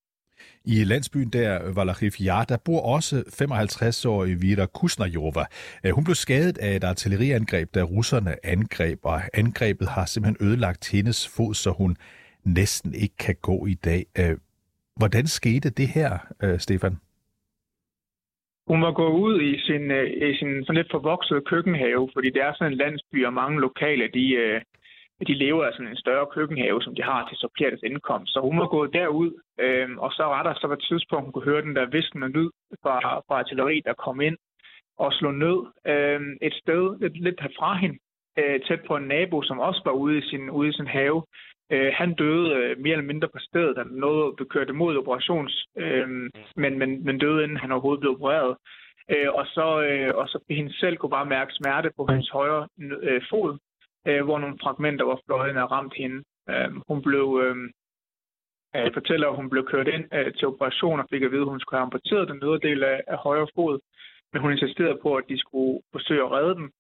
I 0.64 0.84
landsbyen 0.84 1.30
der, 1.30 1.74
Valachif 1.74 2.14
Yar, 2.20 2.44
der 2.44 2.56
bor 2.64 2.80
også 2.80 3.16
55-årige 3.16 4.40
Vira 4.40 4.66
Kusnajova. 4.66 5.44
Øh, 5.86 5.92
hun 5.92 6.04
blev 6.04 6.14
skadet 6.14 6.58
af 6.58 6.76
et 6.76 6.84
artilleriangreb, 6.84 7.74
da 7.74 7.82
russerne 7.82 8.46
angreb, 8.46 8.98
og 9.02 9.20
angrebet 9.34 9.88
har 9.88 10.04
simpelthen 10.06 10.46
ødelagt 10.48 10.90
hendes 10.92 11.28
fod, 11.36 11.54
så 11.54 11.70
hun 11.70 11.96
næsten 12.44 12.94
ikke 12.94 13.16
kan 13.16 13.36
gå 13.42 13.66
i 13.66 13.74
dag. 13.74 14.04
Øh, 14.18 14.36
hvordan 14.96 15.26
skete 15.26 15.70
det 15.70 15.88
her, 15.88 16.10
øh, 16.42 16.58
Stefan? 16.58 16.96
Hun 18.66 18.82
var 18.82 18.92
gået 18.92 19.14
ud 19.26 19.40
i 19.40 19.58
sin, 19.66 19.84
i 20.30 20.34
sin 20.38 20.64
sådan 20.64 20.76
lidt 20.76 20.90
forvoksede 20.90 21.40
køkkenhave, 21.40 22.10
fordi 22.14 22.30
det 22.30 22.42
er 22.42 22.52
sådan 22.54 22.72
en 22.72 22.78
landsby, 22.78 23.26
og 23.26 23.32
mange 23.32 23.60
lokale, 23.60 24.08
de, 24.14 24.24
de 25.25 25.35
lever 25.35 25.64
af 25.64 25.73
sådan 25.73 25.88
en 25.88 26.04
større 26.04 26.26
køkkenhave, 26.26 26.83
som 26.83 26.95
de 26.95 27.02
har 27.02 27.28
til 27.28 27.37
supplere 27.37 27.71
deres 27.71 27.83
indkomst. 27.83 28.33
Så 28.33 28.40
hun 28.40 28.59
var 28.61 28.66
gået 28.66 28.93
derud, 28.93 29.31
øh, 29.61 29.88
og 29.99 30.11
så 30.12 30.25
var 30.25 30.43
der 30.43 30.54
så 30.54 30.66
på 30.66 30.73
et 30.73 30.85
tidspunkt, 30.88 31.25
hun 31.25 31.33
kunne 31.33 31.50
høre 31.50 31.62
den 31.62 31.76
der 31.76 31.87
viskende 31.87 32.28
lyd 32.28 32.50
fra, 32.83 32.95
fra 33.26 33.38
artilleri, 33.38 33.83
der 33.85 34.02
kom 34.04 34.21
ind 34.21 34.37
og 34.99 35.12
slå 35.12 35.31
ned 35.31 35.59
øh, 35.93 36.21
et 36.43 36.54
sted 36.54 37.00
lidt, 37.00 37.16
lidt 37.26 37.40
herfra 37.40 37.76
hende, 37.76 37.99
øh, 38.38 38.61
tæt 38.61 38.81
på 38.87 38.97
en 38.97 39.09
nabo, 39.09 39.43
som 39.43 39.59
også 39.59 39.81
var 39.85 39.93
ude 39.93 40.19
i 40.19 40.23
sin, 40.31 40.50
ude 40.50 40.69
i 40.69 40.73
sin 40.73 40.87
have. 40.87 41.23
Øh, 41.73 41.93
han 41.95 42.14
døde 42.14 42.54
øh, 42.57 42.78
mere 42.78 42.93
eller 42.93 43.12
mindre 43.12 43.28
på 43.28 43.38
stedet. 43.38 43.78
Han 43.78 43.87
nåede 43.87 44.35
at 44.61 44.75
mod 44.75 44.97
operations, 44.97 45.66
øh, 45.78 46.09
men, 46.57 46.78
men, 46.78 47.04
men 47.04 47.19
døde 47.19 47.45
inden 47.45 47.57
han 47.57 47.73
overhovedet 47.73 48.00
blev 48.00 48.12
opereret. 48.12 48.57
Øh, 49.11 49.31
og 49.35 49.47
så, 49.47 49.83
øh, 49.88 50.14
og 50.14 50.28
så 50.28 50.38
hende 50.50 50.78
selv 50.81 50.97
kunne 50.97 51.16
bare 51.19 51.26
mærke 51.37 51.52
smerte 51.52 51.90
på 51.97 52.07
hendes 52.11 52.31
højre 52.31 52.69
øh, 53.02 53.23
fod, 53.31 53.59
øh, 54.08 54.25
hvor 54.25 54.38
nogle 54.38 54.58
fragmenter 54.62 55.04
var 55.04 55.20
fløjet 55.26 55.56
og 55.56 55.70
ramt 55.70 55.94
hende. 55.96 56.25
Øh, 56.50 56.70
hun 56.88 57.02
blev... 57.02 57.26
Øh, 57.44 57.56
øh, 58.76 58.92
fortæller, 58.92 59.28
at 59.28 59.37
hun 59.37 59.50
blev 59.50 59.64
kørt 59.66 59.88
ind 59.88 60.04
øh, 60.14 60.34
til 60.34 60.49
operation 60.49 61.00
og 61.00 61.06
fik 61.11 61.23
at 61.23 61.30
vide, 61.30 61.46
at 61.46 61.52
hun 61.54 61.61
skulle 61.61 61.78
have 61.78 61.88
amputeret 61.88 62.28
den 62.28 62.38
nedre 62.42 62.58
del 62.68 62.82
af, 62.84 63.00
af 63.06 63.16
højre 63.16 63.49
fod. 63.54 63.78
Men 64.32 64.42
hun 64.42 64.52
insisterede 64.52 64.99
på, 65.02 65.14
at 65.14 65.25
de 65.28 65.38
skulle 65.38 65.80
forsøge 65.92 66.25
at 66.25 66.32
redde 66.32 66.54
den. 66.54 66.70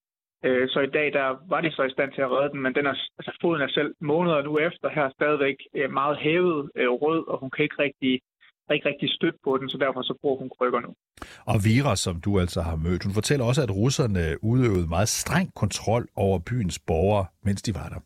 Øh, 0.44 0.68
så 0.68 0.80
i 0.80 0.94
dag 0.96 1.12
der 1.12 1.36
var 1.48 1.60
de 1.60 1.70
så 1.70 1.82
i 1.82 1.90
stand 1.90 2.12
til 2.12 2.22
at 2.22 2.30
redde 2.30 2.52
den, 2.52 2.60
men 2.60 2.74
den 2.74 2.86
er, 2.86 2.96
altså, 3.18 3.38
foden 3.40 3.62
er 3.62 3.68
selv 3.68 3.94
måneder 4.00 4.42
nu 4.42 4.58
efter 4.58 4.88
her 4.88 5.10
stadigvæk 5.10 5.56
øh, 5.74 5.90
meget 5.90 6.16
hævet 6.16 6.70
øh, 6.76 6.90
rød, 6.90 7.28
og 7.28 7.38
hun 7.38 7.50
kan 7.50 7.62
ikke 7.62 7.82
rigtig 7.82 8.20
ikke 8.72 8.88
rigtig 8.88 9.08
støtte 9.10 9.38
på 9.44 9.58
den, 9.58 9.68
så 9.68 9.78
derfor 9.78 10.02
så 10.02 10.14
bruger 10.20 10.38
hun 10.38 10.50
krykker 10.58 10.80
nu. 10.80 10.90
Og 11.44 11.64
Vira, 11.64 11.96
som 11.96 12.20
du 12.20 12.40
altså 12.40 12.60
har 12.62 12.76
mødt, 12.76 13.04
hun 13.04 13.14
fortæller 13.14 13.44
også, 13.46 13.62
at 13.62 13.70
russerne 13.70 14.44
udøvede 14.44 14.86
meget 14.86 15.08
streng 15.08 15.54
kontrol 15.54 16.08
over 16.16 16.38
byens 16.38 16.78
borgere, 16.78 17.26
mens 17.42 17.62
de 17.62 17.74
var 17.74 17.88
der. 17.88 18.00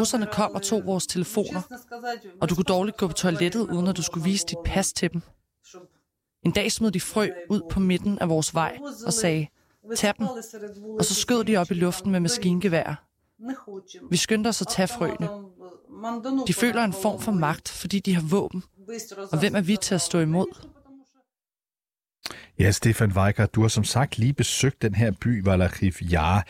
Russerne 0.00 0.26
kom 0.32 0.54
og 0.54 0.62
tog 0.62 0.86
vores 0.86 1.06
telefoner, 1.06 1.62
og 2.40 2.48
du 2.50 2.54
kunne 2.54 2.64
dårligt 2.64 2.96
gå 2.96 3.06
på 3.06 3.12
toilettet, 3.12 3.60
uden 3.60 3.86
at 3.86 3.96
du 3.96 4.02
skulle 4.02 4.24
vise 4.24 4.46
dit 4.46 4.58
pas 4.64 4.92
til 4.92 5.12
dem. 5.12 5.22
En 6.42 6.52
dag 6.52 6.72
smed 6.72 6.90
de 6.90 7.00
frø 7.00 7.28
ud 7.50 7.60
på 7.70 7.80
midten 7.80 8.18
af 8.18 8.28
vores 8.28 8.54
vej 8.54 8.78
og 9.06 9.12
sagde, 9.12 9.46
tag 9.96 10.14
dem, 10.18 10.26
og 10.98 11.04
så 11.04 11.14
skød 11.14 11.44
de 11.44 11.56
op 11.56 11.70
i 11.70 11.74
luften 11.74 12.12
med 12.12 12.20
maskingevær. 12.20 13.05
Vi 14.10 14.16
skyndte 14.16 14.48
os 14.48 14.60
at 14.60 14.68
tage 14.68 14.88
frøene. 14.88 15.28
De 16.46 16.54
føler 16.54 16.84
en 16.84 16.92
form 16.92 17.20
for 17.20 17.32
magt, 17.32 17.68
fordi 17.68 17.98
de 17.98 18.14
har 18.14 18.22
våben. 18.22 18.62
Og 19.32 19.38
hvem 19.38 19.54
er 19.54 19.60
vi 19.60 19.76
til 19.76 19.94
at 19.94 20.00
stå 20.00 20.20
imod? 20.20 20.46
Ja, 22.58 22.70
Stefan 22.70 23.12
Weikert, 23.12 23.54
du 23.54 23.60
har 23.60 23.68
som 23.68 23.84
sagt 23.84 24.18
lige 24.18 24.32
besøgt 24.32 24.82
den 24.82 24.94
her 24.94 25.10
by, 25.20 25.44
Valachiv 25.44 25.92
Jar. 26.10 26.46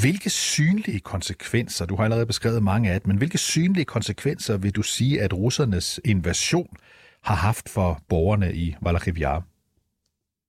Hvilke 0.00 0.30
synlige 0.30 1.00
konsekvenser, 1.00 1.86
du 1.86 1.96
har 1.96 2.04
allerede 2.04 2.26
beskrevet 2.26 2.62
mange 2.62 2.90
af 2.90 3.00
dem, 3.00 3.08
men 3.08 3.16
hvilke 3.16 3.38
synlige 3.38 3.84
konsekvenser 3.84 4.56
vil 4.56 4.72
du 4.72 4.82
sige, 4.82 5.22
at 5.22 5.34
russernes 5.34 6.00
invasion 6.04 6.76
har 7.22 7.34
haft 7.34 7.68
for 7.68 8.02
borgerne 8.08 8.54
i 8.54 8.76
Valachiv 8.82 9.14
Jar? 9.18 9.42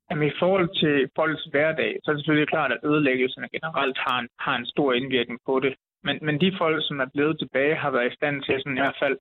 Jamen, 0.10 0.28
i 0.28 0.38
forhold 0.40 0.70
til 0.82 1.10
folks 1.16 1.44
hverdag, 1.44 1.92
så 2.04 2.12
er 2.12 2.14
det 2.14 2.22
selvfølgelig 2.22 2.54
klart, 2.56 2.72
at 2.72 2.84
ødelæggelserne 2.84 3.50
generelt 3.50 3.98
har 3.98 4.20
en, 4.20 4.30
har 4.40 4.56
en 4.58 4.66
stor 4.66 4.94
indvirkning 4.94 5.40
på 5.46 5.60
det. 5.60 5.74
Men, 6.04 6.20
men 6.22 6.42
de 6.42 6.58
folk, 6.58 6.88
som 6.88 7.00
er 7.00 7.10
blevet 7.14 7.40
tilbage, 7.40 7.76
har 7.76 7.92
været 7.92 8.12
i 8.12 8.16
stand 8.16 8.44
til 8.44 8.56
sådan 8.60 8.78
i 8.78 8.82
hvert 8.82 9.02
fald 9.04 9.18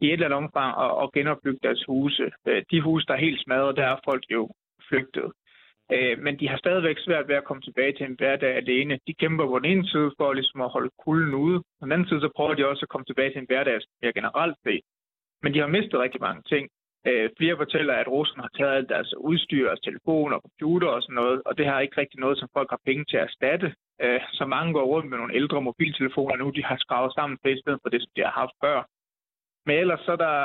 i 0.00 0.06
et 0.06 0.12
eller 0.12 0.26
andet 0.26 0.42
omfang 0.44 0.70
at, 0.84 0.92
at 1.02 1.12
genopbygge 1.12 1.60
deres 1.62 1.84
huse. 1.88 2.30
Øh, 2.48 2.62
de 2.70 2.80
huse, 2.80 3.06
der 3.06 3.14
er 3.14 3.26
helt 3.26 3.42
smadret, 3.44 3.76
der 3.76 3.86
er 3.86 3.96
folk 4.04 4.24
jo 4.30 4.50
flygtet. 4.88 5.28
Øh, 5.94 6.18
men 6.24 6.40
de 6.40 6.48
har 6.48 6.56
stadigvæk 6.56 6.98
svært 6.98 7.28
ved 7.28 7.36
at 7.36 7.44
komme 7.44 7.62
tilbage 7.62 7.92
til 7.92 8.06
en 8.06 8.16
hverdag 8.18 8.56
alene. 8.56 8.98
De 9.06 9.14
kæmper 9.14 9.46
på 9.46 9.58
den 9.58 9.70
ene 9.72 9.88
side 9.88 10.10
for 10.18 10.32
ligesom 10.32 10.60
at 10.60 10.74
holde 10.76 10.90
kulden 11.04 11.34
ude. 11.34 11.58
På 11.58 11.84
den 11.84 11.92
anden 11.92 12.08
side 12.08 12.20
så 12.20 12.30
prøver 12.36 12.54
de 12.54 12.68
også 12.70 12.84
at 12.84 12.88
komme 12.88 13.04
tilbage 13.04 13.30
til 13.32 13.40
en 13.40 13.50
hverdag 13.50 13.80
mere 14.02 14.12
generelt 14.12 14.56
set. 14.64 14.84
Men 15.42 15.54
de 15.54 15.58
har 15.58 15.66
mistet 15.76 16.00
rigtig 16.00 16.20
mange 16.20 16.42
ting. 16.42 16.68
Øh, 17.06 17.30
flere 17.38 17.56
fortæller, 17.56 17.94
at 17.94 18.08
russerne 18.08 18.42
har 18.42 18.52
taget 18.58 18.76
alt 18.76 18.88
deres 18.88 19.14
udstyr, 19.16 19.74
telefoner, 19.74 20.38
computer 20.38 20.88
og 20.88 21.02
sådan 21.02 21.14
noget, 21.14 21.42
og 21.46 21.58
det 21.58 21.66
har 21.66 21.80
ikke 21.80 22.00
rigtig 22.00 22.20
noget, 22.20 22.38
som 22.38 22.48
folk 22.52 22.70
har 22.70 22.80
penge 22.86 23.04
til 23.04 23.16
at 23.16 23.22
erstatte. 23.22 23.74
Øh, 24.02 24.20
så 24.32 24.44
mange 24.46 24.72
går 24.72 24.84
rundt 24.84 25.10
med 25.10 25.18
nogle 25.18 25.34
ældre 25.34 25.62
mobiltelefoner 25.62 26.36
nu, 26.36 26.50
de 26.50 26.64
har 26.64 26.76
skravet 26.76 27.12
sammen 27.14 27.38
til 27.38 27.56
i 27.56 27.60
stedet 27.60 27.78
for 27.82 27.90
det, 27.90 28.00
som 28.02 28.12
de 28.16 28.22
har 28.22 28.36
haft 28.42 28.56
før. 28.64 28.78
Men 29.66 29.78
ellers 29.78 30.00
så 30.00 30.12
er, 30.12 30.16
der, 30.16 30.36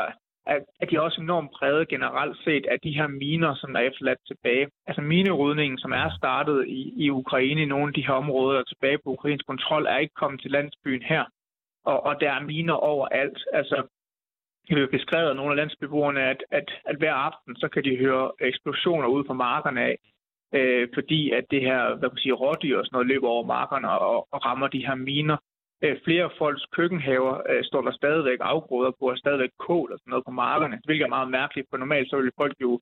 er 0.81 0.85
de 0.91 1.01
også 1.01 1.21
enormt 1.21 1.51
præget 1.51 1.87
generelt 1.87 2.37
set 2.43 2.65
af 2.65 2.79
de 2.83 2.91
her 2.91 3.07
miner, 3.07 3.55
som 3.55 3.73
der 3.73 3.79
er 3.79 3.89
efterladt 3.89 4.19
tilbage. 4.27 4.67
Altså 4.87 5.01
minerydningen, 5.01 5.77
som 5.77 5.91
er 5.91 6.09
startet 6.17 6.67
i, 6.67 6.93
i 7.05 7.09
Ukraine 7.09 7.61
i 7.61 7.71
nogle 7.73 7.87
af 7.87 7.93
de 7.93 8.07
her 8.07 8.13
områder 8.13 8.63
tilbage 8.63 8.97
på 8.97 9.09
ukrainsk 9.09 9.45
kontrol, 9.45 9.85
er 9.85 9.97
ikke 9.97 10.13
kommet 10.21 10.41
til 10.41 10.51
landsbyen 10.51 11.01
her. 11.01 11.23
Og, 11.85 12.03
og 12.05 12.21
der 12.21 12.31
er 12.31 12.41
miner 12.41 12.73
overalt. 12.73 13.39
Altså 13.53 13.87
beskrevet 14.91 15.29
af 15.29 15.35
nogle 15.35 15.51
af 15.51 15.57
landsbeboerne, 15.57 16.21
at, 16.21 16.43
at, 16.51 16.71
at 16.85 16.95
hver 16.97 17.13
aften, 17.13 17.55
så 17.55 17.67
kan 17.67 17.83
de 17.83 17.97
høre 17.97 18.31
eksplosioner 18.41 19.07
ud 19.07 19.23
på 19.23 19.33
markerne 19.33 19.81
af, 19.81 19.97
øh, 20.53 20.87
fordi 20.93 21.31
at 21.31 21.45
det 21.51 21.61
her, 21.61 21.95
hvad 21.95 22.09
kan 22.09 22.17
sige, 22.17 22.33
rådyr 22.33 22.77
og 22.77 22.85
sådan 22.85 22.95
noget 22.95 23.07
løber 23.07 23.27
over 23.27 23.45
markerne 23.45 23.89
og, 23.89 24.27
og 24.33 24.45
rammer 24.45 24.67
de 24.67 24.85
her 24.87 24.95
miner. 24.95 25.37
Øh, 25.83 25.97
flere 26.03 26.29
folks 26.37 26.65
køkkenhaver 26.77 27.33
øh, 27.49 27.63
står 27.63 27.81
der 27.81 27.91
stadigvæk 27.91 28.39
afgrøder 28.41 28.91
på, 28.99 29.05
og 29.09 29.17
stadigvæk 29.17 29.49
kål 29.59 29.91
og 29.91 29.99
sådan 29.99 30.11
noget 30.11 30.25
på 30.25 30.31
markerne, 30.31 30.79
hvilket 30.85 31.05
er 31.05 31.15
meget 31.17 31.31
mærkeligt, 31.31 31.67
for 31.69 31.77
normalt 31.77 32.09
så 32.09 32.15
ville 32.15 32.37
folk 32.37 32.55
jo 32.61 32.79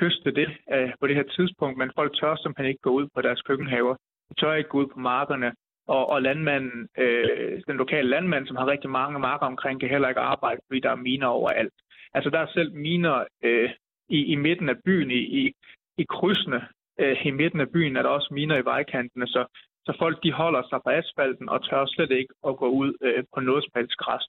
høste 0.00 0.30
det 0.30 0.48
øh, 0.74 0.90
på 1.00 1.06
det 1.06 1.16
her 1.16 1.28
tidspunkt, 1.36 1.78
men 1.78 1.92
folk 1.94 2.12
tør 2.20 2.36
simpelthen 2.36 2.70
ikke 2.70 2.82
gå 2.82 2.90
ud 2.90 3.06
på 3.14 3.20
deres 3.22 3.42
køkkenhaver. 3.42 3.94
De 4.28 4.34
tør 4.40 4.54
ikke 4.54 4.70
gå 4.70 4.78
ud 4.78 4.86
på 4.94 4.98
markerne, 4.98 5.52
og, 5.86 6.10
og 6.10 6.22
landmanden, 6.22 6.88
øh, 6.98 7.62
den 7.66 7.76
lokale 7.76 8.08
landmand, 8.08 8.46
som 8.46 8.56
har 8.56 8.66
rigtig 8.66 8.90
mange 8.90 9.18
marker 9.18 9.46
omkring, 9.46 9.80
kan 9.80 9.88
heller 9.88 10.08
ikke 10.08 10.20
arbejde, 10.20 10.60
fordi 10.66 10.80
der 10.80 10.90
er 10.90 11.04
miner 11.08 11.26
overalt. 11.26 11.72
Altså 12.14 12.30
der 12.30 12.38
er 12.38 12.46
selv 12.46 12.74
miner 12.74 13.24
øh, 13.42 13.70
i, 14.08 14.24
i 14.24 14.36
midten 14.36 14.68
af 14.68 14.76
byen, 14.84 15.10
i, 15.10 15.22
i, 15.40 15.52
i 15.98 16.04
krydsene 16.04 16.68
øh, 17.00 17.26
i 17.26 17.30
midten 17.30 17.60
af 17.60 17.70
byen, 17.70 17.96
er 17.96 18.02
der 18.02 18.08
også 18.08 18.28
miner 18.34 18.56
i 18.56 18.64
vejkantene, 18.64 19.26
så, 19.26 19.44
så 19.86 19.96
folk 19.98 20.22
de 20.22 20.32
holder 20.32 20.62
sig 20.70 20.80
på 20.84 20.90
asfalten 20.90 21.48
og 21.48 21.68
tør 21.68 21.86
slet 21.86 22.10
ikke 22.10 22.34
at 22.48 22.56
gå 22.56 22.68
ud 22.68 22.92
øh, 23.02 23.24
på 23.34 23.40
noget 23.40 23.64
som 23.64 23.72
helst 23.76 23.96
græs. 23.96 24.28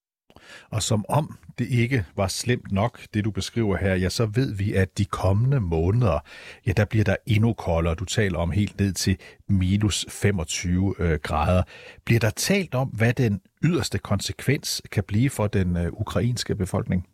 Og 0.71 0.81
som 0.81 1.05
om 1.09 1.25
det 1.59 1.67
ikke 1.81 2.05
var 2.15 2.27
slemt 2.27 2.71
nok, 2.71 2.99
det 3.13 3.25
du 3.25 3.31
beskriver 3.31 3.77
her, 3.77 3.95
ja, 3.95 4.09
så 4.09 4.25
ved 4.35 4.57
vi, 4.57 4.73
at 4.73 4.97
de 4.97 5.05
kommende 5.05 5.59
måneder, 5.59 6.19
ja, 6.67 6.71
der 6.71 6.85
bliver 6.85 7.03
der 7.03 7.15
endnu 7.27 7.53
koldere. 7.53 7.95
Du 7.95 8.05
taler 8.05 8.37
om 8.39 8.51
helt 8.51 8.79
ned 8.79 8.93
til 8.93 9.17
minus 9.49 10.05
25 10.09 10.95
øh, 10.99 11.19
grader. 11.23 11.63
Bliver 12.05 12.19
der 12.19 12.29
talt 12.29 12.75
om, 12.75 12.87
hvad 12.87 13.13
den 13.13 13.41
yderste 13.63 13.99
konsekvens 13.99 14.81
kan 14.91 15.03
blive 15.07 15.29
for 15.29 15.47
den 15.47 15.77
øh, 15.77 15.87
ukrainske 15.93 16.55
befolkning? 16.55 17.07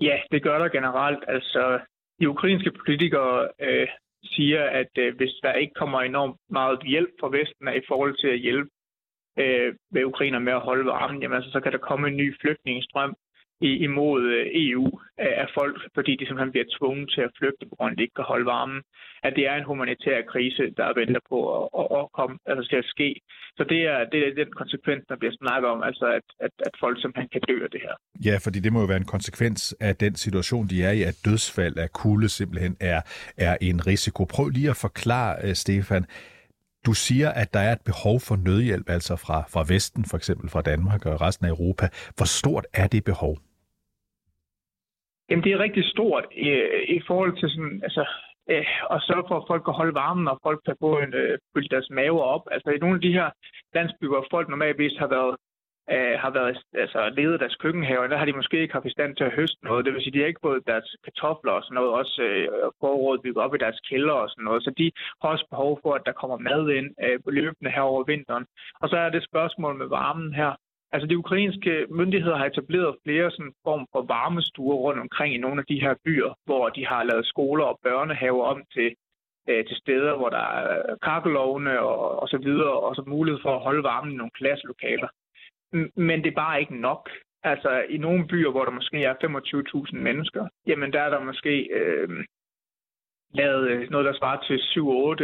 Ja, 0.00 0.16
det 0.32 0.42
gør 0.42 0.58
der 0.58 0.68
generelt. 0.68 1.24
Altså, 1.28 1.80
de 2.20 2.28
ukrainske 2.28 2.70
politikere 2.70 3.48
øh, 3.60 3.88
siger, 4.24 4.62
at 4.80 4.92
øh, 4.98 5.16
hvis 5.16 5.34
der 5.42 5.52
ikke 5.52 5.74
kommer 5.74 6.00
enormt 6.00 6.36
meget 6.50 6.78
hjælp 6.82 7.10
fra 7.20 7.28
Vesten 7.28 7.68
i 7.68 7.84
forhold 7.88 8.16
til 8.20 8.28
at 8.28 8.38
hjælpe 8.38 8.70
øh, 9.38 9.74
med 9.90 10.04
ukrainer 10.04 10.38
med 10.38 10.52
at 10.52 10.60
holde 10.60 10.86
varmen, 10.86 11.22
jamen 11.22 11.36
altså, 11.36 11.50
så 11.50 11.60
kan 11.60 11.72
der 11.72 11.78
komme 11.78 12.08
en 12.08 12.16
ny 12.16 12.36
flygtningestrøm 12.40 13.14
imod 13.62 14.22
øh, 14.22 14.46
EU 14.66 14.86
af 15.18 15.48
folk, 15.58 15.76
fordi 15.94 16.12
de 16.16 16.26
simpelthen 16.26 16.52
bliver 16.54 16.68
tvunget 16.78 17.10
til 17.14 17.20
at 17.20 17.34
flygte, 17.38 17.66
på 17.70 17.74
grund 17.76 17.90
af, 17.90 17.92
at 17.92 17.98
de 17.98 18.02
ikke 18.02 18.18
kan 18.20 18.32
holde 18.32 18.46
varmen. 18.46 18.80
At 19.26 19.32
det 19.36 19.44
er 19.50 19.54
en 19.56 19.64
humanitær 19.70 20.18
krise, 20.32 20.62
der 20.76 20.98
venter 21.00 21.20
på 21.32 21.38
at, 21.56 21.64
at, 21.80 21.86
at 21.98 22.04
komme, 22.18 22.34
altså 22.46 22.64
til 22.70 22.76
at 22.76 22.88
ske. 22.94 23.08
Så 23.56 23.62
det 23.72 23.80
er, 23.92 23.98
det 24.12 24.18
er 24.28 24.34
den 24.44 24.52
konsekvens, 24.60 25.02
der 25.08 25.16
bliver 25.16 25.34
snakket 25.42 25.68
om, 25.70 25.82
altså 25.82 26.06
at, 26.18 26.26
at, 26.46 26.54
at 26.66 26.74
folk 26.80 26.96
simpelthen 27.00 27.28
kan 27.34 27.42
dø 27.48 27.64
af 27.66 27.70
det 27.70 27.80
her. 27.86 27.94
Ja, 28.28 28.36
fordi 28.44 28.58
det 28.60 28.72
må 28.72 28.80
jo 28.80 28.86
være 28.86 29.02
en 29.06 29.12
konsekvens 29.16 29.74
af 29.80 29.96
den 29.96 30.14
situation, 30.14 30.66
de 30.66 30.84
er 30.84 30.92
i, 30.98 31.02
at 31.02 31.16
dødsfald 31.24 31.76
af 31.76 31.90
kulde 31.92 32.28
simpelthen 32.28 32.76
er, 32.80 33.00
er 33.36 33.56
en 33.60 33.86
risiko. 33.86 34.24
Prøv 34.24 34.48
lige 34.48 34.70
at 34.70 34.76
forklare, 34.86 35.36
øh, 35.44 35.54
Stefan, 35.54 36.04
du 36.86 36.92
siger, 36.92 37.28
at 37.42 37.48
der 37.54 37.60
er 37.60 37.72
et 37.72 37.84
behov 37.90 38.16
for 38.26 38.36
nødhjælp, 38.36 38.88
altså 38.96 39.14
fra, 39.16 39.38
fra 39.52 39.62
Vesten, 39.72 40.04
for 40.10 40.16
eksempel 40.16 40.46
fra 40.50 40.62
Danmark 40.62 41.06
og 41.06 41.20
resten 41.20 41.46
af 41.46 41.50
Europa. 41.50 41.86
Hvor 42.16 42.28
stort 42.38 42.66
er 42.74 42.86
det 42.86 43.04
behov? 43.04 43.34
Jamen, 45.28 45.44
det 45.44 45.52
er 45.52 45.58
rigtig 45.58 45.84
stort 45.84 46.24
i, 46.32 46.48
i 46.96 47.00
forhold 47.06 47.34
til 47.40 47.48
sådan, 47.54 47.80
altså, 47.82 48.04
øh, 48.50 48.66
at 48.94 49.02
sørge 49.08 49.24
for, 49.28 49.36
at 49.36 49.48
folk 49.50 49.62
kan 49.64 49.74
holde 49.80 49.94
varmen, 49.94 50.28
og 50.28 50.38
folk 50.42 50.60
kan 50.66 50.76
få 50.80 50.98
en, 51.04 51.14
øh, 51.14 51.38
fylde 51.52 51.68
deres 51.74 51.88
mave 51.90 52.22
op. 52.22 52.44
Altså, 52.50 52.70
i 52.70 52.78
nogle 52.78 52.94
af 52.94 53.00
de 53.00 53.12
her 53.18 53.28
landsbyer, 53.74 54.08
hvor 54.08 54.26
folk 54.30 54.48
normalvis 54.48 54.96
har 54.98 55.06
været 55.06 55.36
øh, 55.90 56.14
har 56.22 56.30
været 56.30 56.58
altså, 56.74 57.00
ledet 57.16 57.40
deres 57.40 57.56
køkkenhaver, 57.56 58.06
der 58.06 58.16
har 58.16 58.24
de 58.24 58.32
måske 58.32 58.60
ikke 58.60 58.74
haft 58.74 58.86
i 58.86 58.96
stand 58.96 59.16
til 59.16 59.24
at 59.24 59.36
høste 59.38 59.64
noget. 59.64 59.84
Det 59.84 59.94
vil 59.94 60.02
sige, 60.02 60.12
de 60.12 60.18
har 60.18 60.26
ikke 60.26 60.46
fået 60.48 60.66
deres 60.66 60.96
kartofler 61.04 61.52
og 61.52 61.62
sådan 61.62 61.74
noget, 61.74 61.90
også 62.00 62.22
øh, 62.22 62.48
forrådet 62.80 63.22
bygget 63.22 63.44
op 63.44 63.54
i 63.54 63.58
deres 63.64 63.80
kælder 63.88 64.12
og 64.12 64.30
sådan 64.30 64.44
noget. 64.44 64.64
Så 64.64 64.70
de 64.78 64.92
har 65.22 65.28
også 65.28 65.46
behov 65.50 65.80
for, 65.82 65.92
at 65.94 66.06
der 66.06 66.12
kommer 66.12 66.38
mad 66.38 66.68
ind 66.78 66.88
øh, 67.04 67.18
løbende 67.26 67.70
her 67.70 67.80
over 67.80 68.04
vinteren. 68.04 68.46
Og 68.80 68.88
så 68.88 68.96
er 68.96 69.10
det 69.10 69.24
spørgsmål 69.24 69.74
med 69.78 69.86
varmen 69.86 70.34
her. 70.34 70.52
Altså 70.94 71.06
de 71.06 71.18
ukrainske 71.18 71.86
myndigheder 71.90 72.36
har 72.36 72.46
etableret 72.46 72.96
flere 73.04 73.30
sådan 73.30 73.54
form 73.64 73.86
for 73.92 74.02
varmestuer 74.02 74.76
rundt 74.76 75.00
omkring 75.00 75.34
i 75.34 75.38
nogle 75.38 75.60
af 75.60 75.66
de 75.68 75.80
her 75.80 75.94
byer, 76.04 76.32
hvor 76.44 76.68
de 76.68 76.86
har 76.86 77.02
lavet 77.04 77.26
skoler 77.26 77.64
og 77.64 77.78
børnehaver 77.82 78.44
om 78.44 78.62
til, 78.74 78.94
øh, 79.48 79.64
til 79.68 79.76
steder, 79.76 80.16
hvor 80.16 80.28
der 80.28 80.46
er 80.58 80.96
kakkelovne 81.02 81.80
og, 81.80 82.22
og 82.22 82.28
så 82.28 82.38
videre, 82.38 82.80
og 82.86 82.94
så 82.96 83.02
mulighed 83.06 83.40
for 83.42 83.54
at 83.54 83.62
holde 83.62 83.82
varmen 83.82 84.12
i 84.12 84.16
nogle 84.16 84.38
klasselokaler. 84.40 85.08
Men 85.96 86.22
det 86.22 86.30
er 86.30 86.42
bare 86.44 86.60
ikke 86.60 86.76
nok. 86.76 87.10
Altså 87.42 87.84
i 87.88 87.98
nogle 87.98 88.26
byer, 88.26 88.50
hvor 88.50 88.64
der 88.64 88.72
måske 88.72 89.04
er 89.04 89.14
25.000 89.94 89.98
mennesker, 89.98 90.48
jamen 90.66 90.92
der 90.92 91.00
er 91.00 91.10
der 91.10 91.24
måske 91.24 91.68
øh, 91.72 92.24
lavet 93.34 93.70
øh, 93.70 93.90
noget, 93.90 94.06
der 94.06 94.14
svarer 94.18 94.40
til 94.46 94.58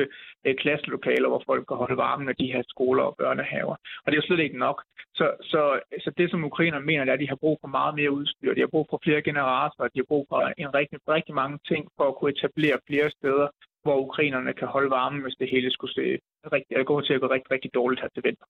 7-8 0.04 0.06
øh, 0.44 0.56
klasselokaler, 0.56 1.28
hvor 1.28 1.42
folk 1.46 1.64
kan 1.68 1.76
holde 1.76 1.96
varmen 1.96 2.28
af 2.28 2.36
de 2.36 2.52
her 2.52 2.62
skoler 2.68 3.02
og 3.02 3.16
børnehaver. 3.18 3.76
Og 4.04 4.12
det 4.12 4.18
er 4.18 4.22
slet 4.22 4.40
ikke 4.40 4.58
nok. 4.58 4.82
Så, 5.14 5.26
så, 5.42 5.80
så 6.04 6.10
det, 6.18 6.30
som 6.30 6.44
ukrainerne 6.44 6.86
mener, 6.86 7.04
det 7.04 7.10
er, 7.10 7.14
at 7.14 7.20
de 7.20 7.28
har 7.28 7.42
brug 7.44 7.58
for 7.60 7.68
meget 7.68 7.94
mere 7.94 8.10
udstyr. 8.10 8.54
De 8.54 8.60
har 8.60 8.74
brug 8.74 8.86
for 8.90 9.00
flere 9.04 9.22
generatorer. 9.22 9.88
De 9.88 9.98
har 10.02 10.10
brug 10.12 10.26
for 10.28 10.52
en 10.58 10.74
rigtig, 10.74 10.98
rigtig 11.08 11.34
mange 11.34 11.58
ting 11.68 11.88
for 11.96 12.04
at 12.08 12.16
kunne 12.16 12.32
etablere 12.36 12.78
flere 12.86 13.10
steder, 13.10 13.48
hvor 13.82 13.96
ukrainerne 14.06 14.52
kan 14.52 14.68
holde 14.68 14.90
varmen, 14.90 15.22
hvis 15.22 15.36
det 15.40 15.48
hele 15.50 15.70
skulle 15.70 15.94
se 15.94 16.18
rigtig, 16.52 16.86
gå 16.86 17.00
til 17.00 17.14
at 17.14 17.20
gå 17.20 17.26
rigtig, 17.26 17.50
rigtig 17.50 17.74
dårligt 17.74 18.00
her 18.00 18.08
til 18.08 18.24
vinter. 18.24 18.46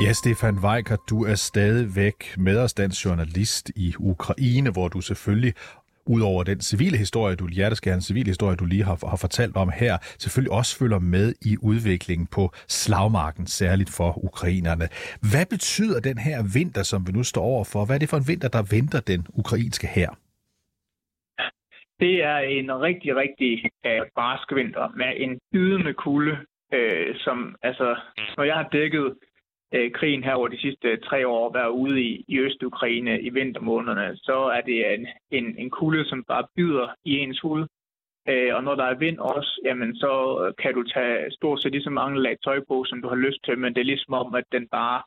Ja, 0.00 0.12
Stefan 0.12 0.58
Weikert, 0.64 1.00
du 1.10 1.24
er 1.24 1.34
stadigvæk 1.34 2.36
med 2.38 2.58
os, 2.58 2.74
dansk 2.74 3.04
journalist 3.04 3.70
i 3.76 3.94
Ukraine, 3.98 4.70
hvor 4.72 4.88
du 4.88 5.00
selvfølgelig 5.00 5.54
udover 6.06 6.42
den 6.44 6.60
civile 6.60 6.98
historie, 6.98 7.36
du 7.36 7.48
hjerteskærende 7.48 8.04
civile 8.04 8.26
historie, 8.26 8.56
du 8.56 8.64
lige 8.64 8.84
har, 8.84 8.98
har 9.08 9.16
fortalt 9.16 9.56
om 9.56 9.70
her, 9.82 9.94
selvfølgelig 10.18 10.52
også 10.52 10.78
følger 10.78 10.98
med 10.98 11.34
i 11.50 11.56
udviklingen 11.62 12.26
på 12.36 12.50
slagmarken, 12.68 13.46
særligt 13.46 13.90
for 13.98 14.24
ukrainerne. 14.24 14.86
Hvad 15.32 15.46
betyder 15.54 16.00
den 16.00 16.18
her 16.18 16.38
vinter, 16.58 16.82
som 16.82 17.06
vi 17.06 17.12
nu 17.12 17.22
står 17.22 17.44
overfor? 17.54 17.84
Hvad 17.86 17.96
er 17.96 18.00
det 18.00 18.08
for 18.08 18.16
en 18.16 18.28
vinter, 18.28 18.48
der 18.48 18.62
venter 18.76 19.00
den 19.12 19.26
ukrainske 19.40 19.86
her? 19.86 20.10
Det 22.00 22.14
er 22.24 22.38
en 22.38 22.68
rigtig, 22.86 23.16
rigtig 23.16 23.52
uh, 23.86 24.06
barsk 24.14 24.54
vinter 24.54 24.86
med 24.96 25.10
en 25.16 25.32
ydende 25.60 25.94
kulde, 25.94 26.36
øh, 26.72 27.14
som 27.16 27.56
altså, 27.62 27.96
når 28.36 28.44
jeg 28.44 28.54
har 28.54 28.68
dækket 28.72 29.14
øh, 29.74 29.92
krigen 29.92 30.24
her 30.24 30.34
over 30.34 30.48
de 30.48 30.60
sidste 30.60 30.96
tre 30.96 31.28
år 31.28 31.52
været 31.52 31.68
ude 31.68 32.02
i, 32.02 32.24
i 32.28 32.38
Øst-Ukraine 32.38 33.20
i 33.20 33.30
vintermånederne, 33.30 34.16
så 34.16 34.36
er 34.56 34.60
det 34.60 34.94
en, 34.94 35.06
en, 35.30 35.58
en 35.58 35.70
kulde, 35.70 36.04
som 36.04 36.24
bare 36.24 36.46
bider 36.56 36.88
i 37.04 37.18
ens 37.18 37.40
hud. 37.40 37.66
Øh, 38.28 38.54
og 38.54 38.64
når 38.64 38.74
der 38.74 38.84
er 38.84 38.98
vind 38.98 39.18
også, 39.18 39.60
jamen 39.64 39.96
så 39.96 40.12
kan 40.58 40.74
du 40.74 40.82
tage 40.82 41.30
stort 41.30 41.62
set 41.62 41.72
lige 41.72 41.82
så 41.82 41.90
mange 41.90 42.22
lag 42.22 42.36
tøj 42.44 42.60
på, 42.68 42.84
som 42.84 43.02
du 43.02 43.08
har 43.08 43.16
lyst 43.16 43.44
til, 43.44 43.58
men 43.58 43.74
det 43.74 43.80
er 43.80 43.92
ligesom 43.92 44.14
om, 44.14 44.34
at 44.34 44.44
den 44.52 44.68
bare, 44.68 45.02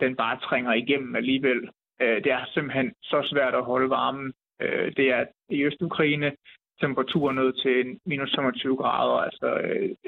den 0.00 0.16
bare 0.16 0.40
trænger 0.40 0.72
igennem 0.72 1.16
alligevel. 1.16 1.68
Øh, 2.02 2.24
det 2.24 2.32
er 2.32 2.44
simpelthen 2.54 2.92
så 3.02 3.28
svært 3.30 3.54
at 3.54 3.64
holde 3.64 3.90
varmen. 3.90 4.32
Øh, 4.62 4.92
det 4.96 5.10
er 5.10 5.24
i 5.50 5.62
Øst-Ukraine, 5.64 6.32
temperaturer 6.80 7.32
ned 7.32 7.50
til 7.64 7.76
minus 8.06 8.32
25 8.36 8.76
grader. 8.76 9.18
Altså 9.28 9.48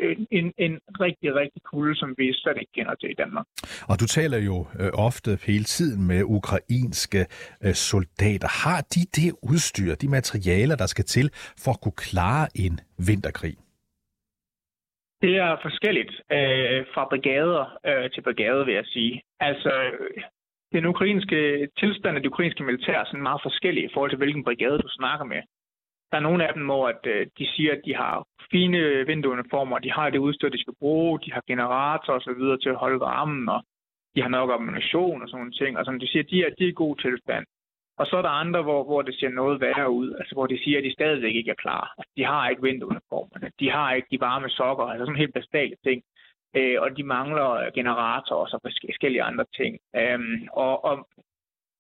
øh, 0.02 0.16
en, 0.30 0.52
en 0.58 0.74
rigtig, 1.04 1.34
rigtig 1.34 1.62
kulde, 1.62 1.94
som 1.96 2.14
vi 2.18 2.32
slet 2.32 2.56
ikke 2.60 2.72
kender 2.72 2.94
til 2.94 3.10
i 3.10 3.14
Danmark. 3.14 3.46
Og 3.90 4.00
du 4.00 4.06
taler 4.06 4.38
jo 4.38 4.56
øh, 4.80 4.90
ofte 5.08 5.30
hele 5.46 5.64
tiden 5.64 6.06
med 6.06 6.22
ukrainske 6.38 7.20
øh, 7.64 7.74
soldater. 7.74 8.48
Har 8.64 8.80
de 8.94 9.02
det 9.18 9.30
udstyr, 9.52 9.94
de 9.94 10.08
materialer, 10.08 10.76
der 10.76 10.86
skal 10.86 11.04
til 11.04 11.26
for 11.64 11.70
at 11.74 11.80
kunne 11.82 12.00
klare 12.10 12.46
en 12.64 12.74
vinterkrig? 13.08 13.56
Det 15.22 15.34
er 15.36 15.56
forskelligt 15.62 16.12
øh, 16.36 16.80
fra 16.94 17.02
brigader 17.10 17.64
øh, 17.88 18.10
til 18.10 18.22
brigade, 18.22 18.64
vil 18.66 18.74
jeg 18.74 18.86
sige. 18.86 19.22
Altså, 19.40 19.72
den 20.72 20.84
ukrainske 20.86 21.68
tilstand 21.78 22.16
af 22.16 22.22
det 22.22 22.32
ukrainske 22.32 22.62
militær 22.62 22.98
er 22.98 23.04
sådan 23.04 23.28
meget 23.30 23.42
forskellig 23.42 23.84
i 23.84 23.92
forhold 23.94 24.10
til, 24.10 24.22
hvilken 24.22 24.44
brigade 24.44 24.78
du 24.78 24.88
snakker 24.88 25.24
med. 25.24 25.42
Der 26.12 26.18
er 26.18 26.28
nogle 26.28 26.48
af 26.48 26.54
dem, 26.54 26.64
hvor 26.64 26.88
at, 26.88 27.06
øh, 27.06 27.26
de 27.38 27.46
siger, 27.46 27.72
at 27.72 27.82
de 27.84 27.94
har 27.94 28.26
fine 28.50 29.06
vindueuniformer, 29.06 29.78
de 29.78 29.92
har 29.92 30.10
det 30.10 30.18
udstyr, 30.18 30.48
de 30.48 30.60
skal 30.60 30.74
bruge, 30.80 31.20
de 31.20 31.32
har 31.32 31.42
generatorer 31.46 32.18
osv. 32.18 32.42
til 32.62 32.68
at 32.68 32.82
holde 32.84 33.00
varmen, 33.00 33.48
og 33.48 33.60
de 34.14 34.22
har 34.22 34.28
nok 34.28 34.50
ammunition 34.50 35.22
og 35.22 35.28
sådan 35.28 35.38
nogle 35.38 35.52
ting. 35.52 35.78
Og 35.78 35.84
som 35.84 35.98
de 36.00 36.08
siger, 36.08 36.22
de 36.22 36.42
er, 36.42 36.50
de 36.58 36.64
er 36.64 36.68
i 36.68 36.80
god 36.82 36.96
tilstand. 36.96 37.46
Og 37.98 38.06
så 38.06 38.16
er 38.16 38.22
der 38.22 38.40
andre, 38.42 38.62
hvor, 38.62 38.84
hvor 38.84 39.02
det 39.02 39.14
ser 39.14 39.28
noget 39.28 39.60
værre 39.60 39.90
ud, 39.90 40.14
altså 40.18 40.34
hvor 40.34 40.46
de 40.46 40.58
siger, 40.64 40.78
at 40.78 40.84
de 40.84 40.92
stadigvæk 40.92 41.34
ikke 41.34 41.50
er 41.50 41.62
klar. 41.64 41.94
Altså, 41.98 42.12
de 42.16 42.24
har 42.24 42.48
ikke 42.48 42.62
vindueuniformerne, 42.62 43.50
de 43.60 43.70
har 43.70 43.92
ikke 43.92 44.08
de 44.10 44.20
varme 44.20 44.48
sokker, 44.48 44.84
altså 44.84 45.04
sådan 45.04 45.22
helt 45.22 45.34
basale 45.34 45.76
ting. 45.84 46.02
Øh, 46.56 46.76
og 46.80 46.96
de 46.96 47.02
mangler 47.02 47.70
generatorer 47.74 48.40
og 48.40 48.48
så 48.48 48.58
forskellige 48.62 49.22
andre 49.22 49.44
ting. 49.56 49.78
Øhm, 49.96 50.48
og, 50.52 50.84
og 50.84 51.08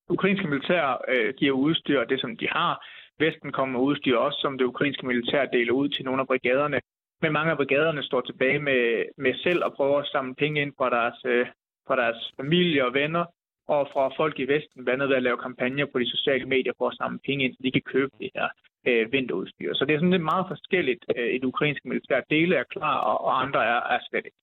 ukrainske 0.08 0.48
militær 0.48 1.04
øh, 1.08 1.34
giver 1.34 1.52
udstyr 1.52 2.04
det, 2.04 2.20
som 2.20 2.36
de 2.36 2.48
har, 2.48 2.84
Vesten 3.24 3.50
kommer 3.52 3.72
med 3.72 3.86
udstyr 3.88 4.16
også, 4.26 4.38
som 4.40 4.58
det 4.58 4.70
ukrainske 4.72 5.06
militær 5.06 5.44
deler 5.56 5.72
ud 5.80 5.88
til 5.88 6.04
nogle 6.04 6.20
af 6.20 6.26
brigaderne. 6.26 6.78
Men 7.22 7.32
mange 7.32 7.50
af 7.50 7.56
brigaderne 7.56 8.02
står 8.02 8.20
tilbage 8.20 8.58
med, 8.68 8.82
med 9.24 9.34
selv 9.44 9.60
og 9.66 9.74
prøver 9.78 9.98
at 9.98 10.10
samle 10.12 10.34
penge 10.34 10.62
ind 10.62 10.72
fra 10.78 10.88
deres, 10.96 11.18
øh, 11.32 11.46
fra 11.86 11.96
deres 12.02 12.20
familie 12.38 12.86
og 12.86 12.94
venner, 12.94 13.24
og 13.68 13.88
fra 13.92 14.04
folk 14.20 14.38
i 14.38 14.46
Vesten, 14.52 14.84
blandt 14.84 15.02
andet 15.02 15.08
ved 15.08 15.16
at 15.16 15.26
lave 15.28 15.42
kampagner 15.46 15.86
på 15.92 15.98
de 15.98 16.10
sociale 16.14 16.46
medier 16.54 16.72
for 16.78 16.88
at 16.88 16.96
samle 17.00 17.18
penge 17.26 17.44
ind, 17.44 17.54
så 17.54 17.60
de 17.64 17.72
kan 17.76 17.86
købe 17.94 18.12
det 18.20 18.30
her 18.36 18.48
øh, 18.88 19.12
vinterudstyr. 19.12 19.74
Så 19.74 19.84
det 19.84 19.94
er 19.94 19.98
sådan 19.98 20.10
lidt 20.16 20.30
meget 20.32 20.46
forskelligt. 20.48 21.02
Øh, 21.16 21.28
et 21.36 21.44
ukrainsk 21.44 21.82
militær 21.84 22.20
dele 22.30 22.56
er 22.56 22.64
klar, 22.74 22.96
og, 22.96 23.24
og 23.26 23.42
andre 23.42 23.60
er, 23.64 23.80
er 23.94 24.00
slet 24.08 24.24
ikke. 24.24 24.38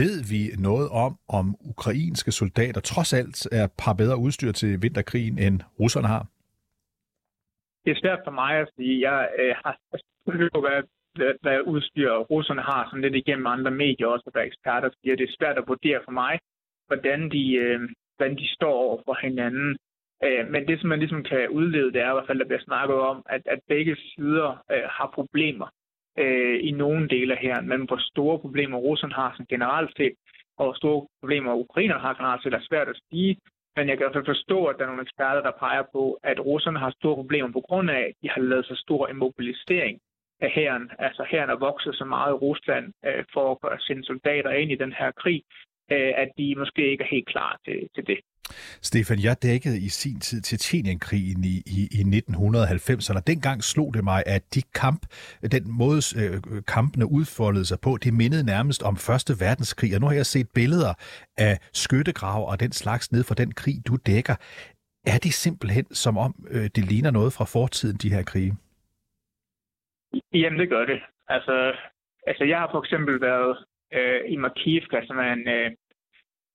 Ved 0.00 0.16
vi 0.32 0.40
noget 0.68 0.88
om, 1.04 1.12
om 1.28 1.46
ukrainske 1.72 2.32
soldater 2.32 2.80
trods 2.80 3.12
alt 3.12 3.48
er 3.52 3.66
par 3.78 3.92
bedre 3.92 4.16
udstyr 4.16 4.52
til 4.52 4.82
vinterkrigen, 4.82 5.38
end 5.38 5.60
russerne 5.80 6.08
har? 6.08 6.26
Det 7.86 7.92
er 7.92 8.00
svært 8.02 8.20
for 8.24 8.30
mig 8.30 8.52
at 8.60 8.68
sige. 8.76 9.10
Jeg 9.10 9.28
øh, 9.40 9.54
har 9.64 9.74
hørt, 10.32 10.50
hvad, 10.66 10.82
hvad, 11.18 11.32
hvad 11.42 11.60
udstyr 11.72 12.12
russerne 12.32 12.62
har, 12.62 12.84
sådan 12.84 13.00
lidt 13.00 13.14
igennem 13.14 13.46
andre 13.46 13.70
medier 13.70 14.06
også, 14.06 14.30
der 14.34 14.40
eksperter 14.40 14.88
fordi 14.88 15.10
Det 15.10 15.28
er 15.28 15.36
svært 15.38 15.58
at 15.58 15.68
vurdere 15.68 16.00
for 16.04 16.12
mig, 16.12 16.38
hvordan 16.86 17.30
de, 17.30 17.54
øh, 17.54 17.80
hvordan 18.16 18.36
de 18.38 18.54
står 18.54 18.74
over 18.84 18.98
for 19.04 19.16
hinanden. 19.22 19.76
Øh, 20.24 20.44
men 20.52 20.68
det, 20.68 20.80
som 20.80 20.88
man 20.88 20.98
ligesom 20.98 21.22
kan 21.22 21.48
udlede, 21.48 21.92
det 21.92 22.00
er 22.00 22.10
i 22.10 22.16
hvert 22.16 22.26
fald, 22.26 22.38
der 22.38 22.50
bliver 22.50 22.68
snakket 22.68 22.96
om, 22.96 23.22
at, 23.28 23.42
at 23.46 23.60
begge 23.68 23.96
sider 23.96 24.48
øh, 24.72 24.86
har 24.96 25.10
problemer 25.14 25.68
øh, 26.18 26.58
i 26.68 26.70
nogle 26.70 27.08
dele 27.08 27.36
her, 27.36 27.60
men 27.60 27.80
hvor 27.86 28.00
store 28.10 28.38
problemer 28.38 28.78
russerne 28.78 29.14
har 29.14 29.30
sådan 29.32 29.52
generelt 29.54 29.96
set, 29.96 30.14
og 30.58 30.64
hvor 30.64 30.74
store 30.74 31.06
problemer 31.20 31.54
ukrainerne 31.54 32.00
har 32.00 32.14
generelt 32.14 32.42
set, 32.42 32.54
er 32.54 32.68
svært 32.68 32.88
at 32.88 33.00
sige. 33.10 33.36
Men 33.76 33.88
jeg 33.88 33.96
kan 33.96 34.02
i 34.02 34.06
hvert 34.06 34.18
fald 34.18 34.34
forstå, 34.34 34.66
at 34.66 34.76
der 34.76 34.82
er 34.84 34.86
nogle 34.86 35.02
eksperter, 35.02 35.42
der 35.42 35.58
peger 35.64 35.84
på, 35.92 36.18
at 36.22 36.44
russerne 36.44 36.78
har 36.78 36.90
store 36.90 37.14
problemer 37.14 37.52
på 37.52 37.60
grund 37.60 37.90
af, 37.90 38.00
at 38.08 38.14
de 38.22 38.28
har 38.30 38.40
lavet 38.40 38.66
så 38.66 38.74
stor 38.74 39.06
en 39.06 39.16
mobilisering 39.16 40.00
af 40.40 40.50
hæren. 40.50 40.90
Altså 40.98 41.26
hæren 41.30 41.50
er 41.50 41.56
vokset 41.68 41.94
så 41.94 42.04
meget 42.04 42.32
i 42.32 42.40
Rusland 42.46 42.92
øh, 43.06 43.24
for 43.32 43.66
at 43.66 43.80
sende 43.80 44.04
soldater 44.04 44.50
ind 44.50 44.72
i 44.72 44.82
den 44.84 44.92
her 44.92 45.10
krig, 45.10 45.42
øh, 45.90 46.12
at 46.16 46.28
de 46.38 46.54
måske 46.58 46.90
ikke 46.90 47.04
er 47.04 47.08
helt 47.08 47.28
klar 47.28 47.58
til, 47.64 47.88
til 47.94 48.06
det. 48.06 48.18
Stefan, 48.88 49.18
jeg 49.22 49.36
dækkede 49.42 49.78
i 49.86 49.88
sin 49.88 50.20
tid 50.20 50.40
Tjetjenienkrigen 50.40 51.44
i, 51.44 51.56
i, 51.78 51.80
i 51.98 52.02
1990'erne. 52.18 53.20
Dengang 53.26 53.62
slog 53.62 53.94
det 53.94 54.04
mig, 54.04 54.22
at 54.26 54.42
de 54.54 54.62
kamp, 54.74 55.02
den 55.52 55.64
måde 55.80 56.00
øh, 56.20 56.62
kampene 56.74 57.06
udfoldede 57.06 57.64
sig 57.64 57.78
på, 57.80 57.96
det 58.04 58.14
mindede 58.14 58.44
nærmest 58.46 58.82
om 58.82 58.96
Første 58.96 59.32
Verdenskrig. 59.40 59.94
Og 59.94 60.00
nu 60.00 60.06
har 60.06 60.14
jeg 60.14 60.26
set 60.26 60.48
billeder 60.54 60.94
af 61.38 61.54
skyttegrav 61.72 62.48
og 62.50 62.60
den 62.60 62.72
slags 62.72 63.12
ned 63.12 63.22
fra 63.24 63.34
den 63.34 63.52
krig, 63.52 63.76
du 63.88 63.96
dækker. 64.06 64.36
Er 65.12 65.18
det 65.24 65.32
simpelthen 65.32 65.86
som 65.94 66.18
om, 66.18 66.32
øh, 66.50 66.66
det 66.76 66.84
ligner 66.90 67.10
noget 67.10 67.32
fra 67.32 67.44
fortiden, 67.44 67.96
de 68.02 68.14
her 68.14 68.22
krige? 68.22 68.52
Jamen, 70.32 70.58
det 70.58 70.68
gør 70.68 70.84
det. 70.84 71.00
Altså, 71.28 71.74
altså 72.26 72.44
jeg 72.44 72.58
har 72.58 72.68
for 72.70 72.82
eksempel 72.84 73.20
været 73.20 73.56
øh, 73.92 74.20
i 74.32 74.36
Makivka, 74.36 74.96
som 75.06 75.18
er 75.18 75.32
en, 75.32 75.48
øh, 75.48 75.70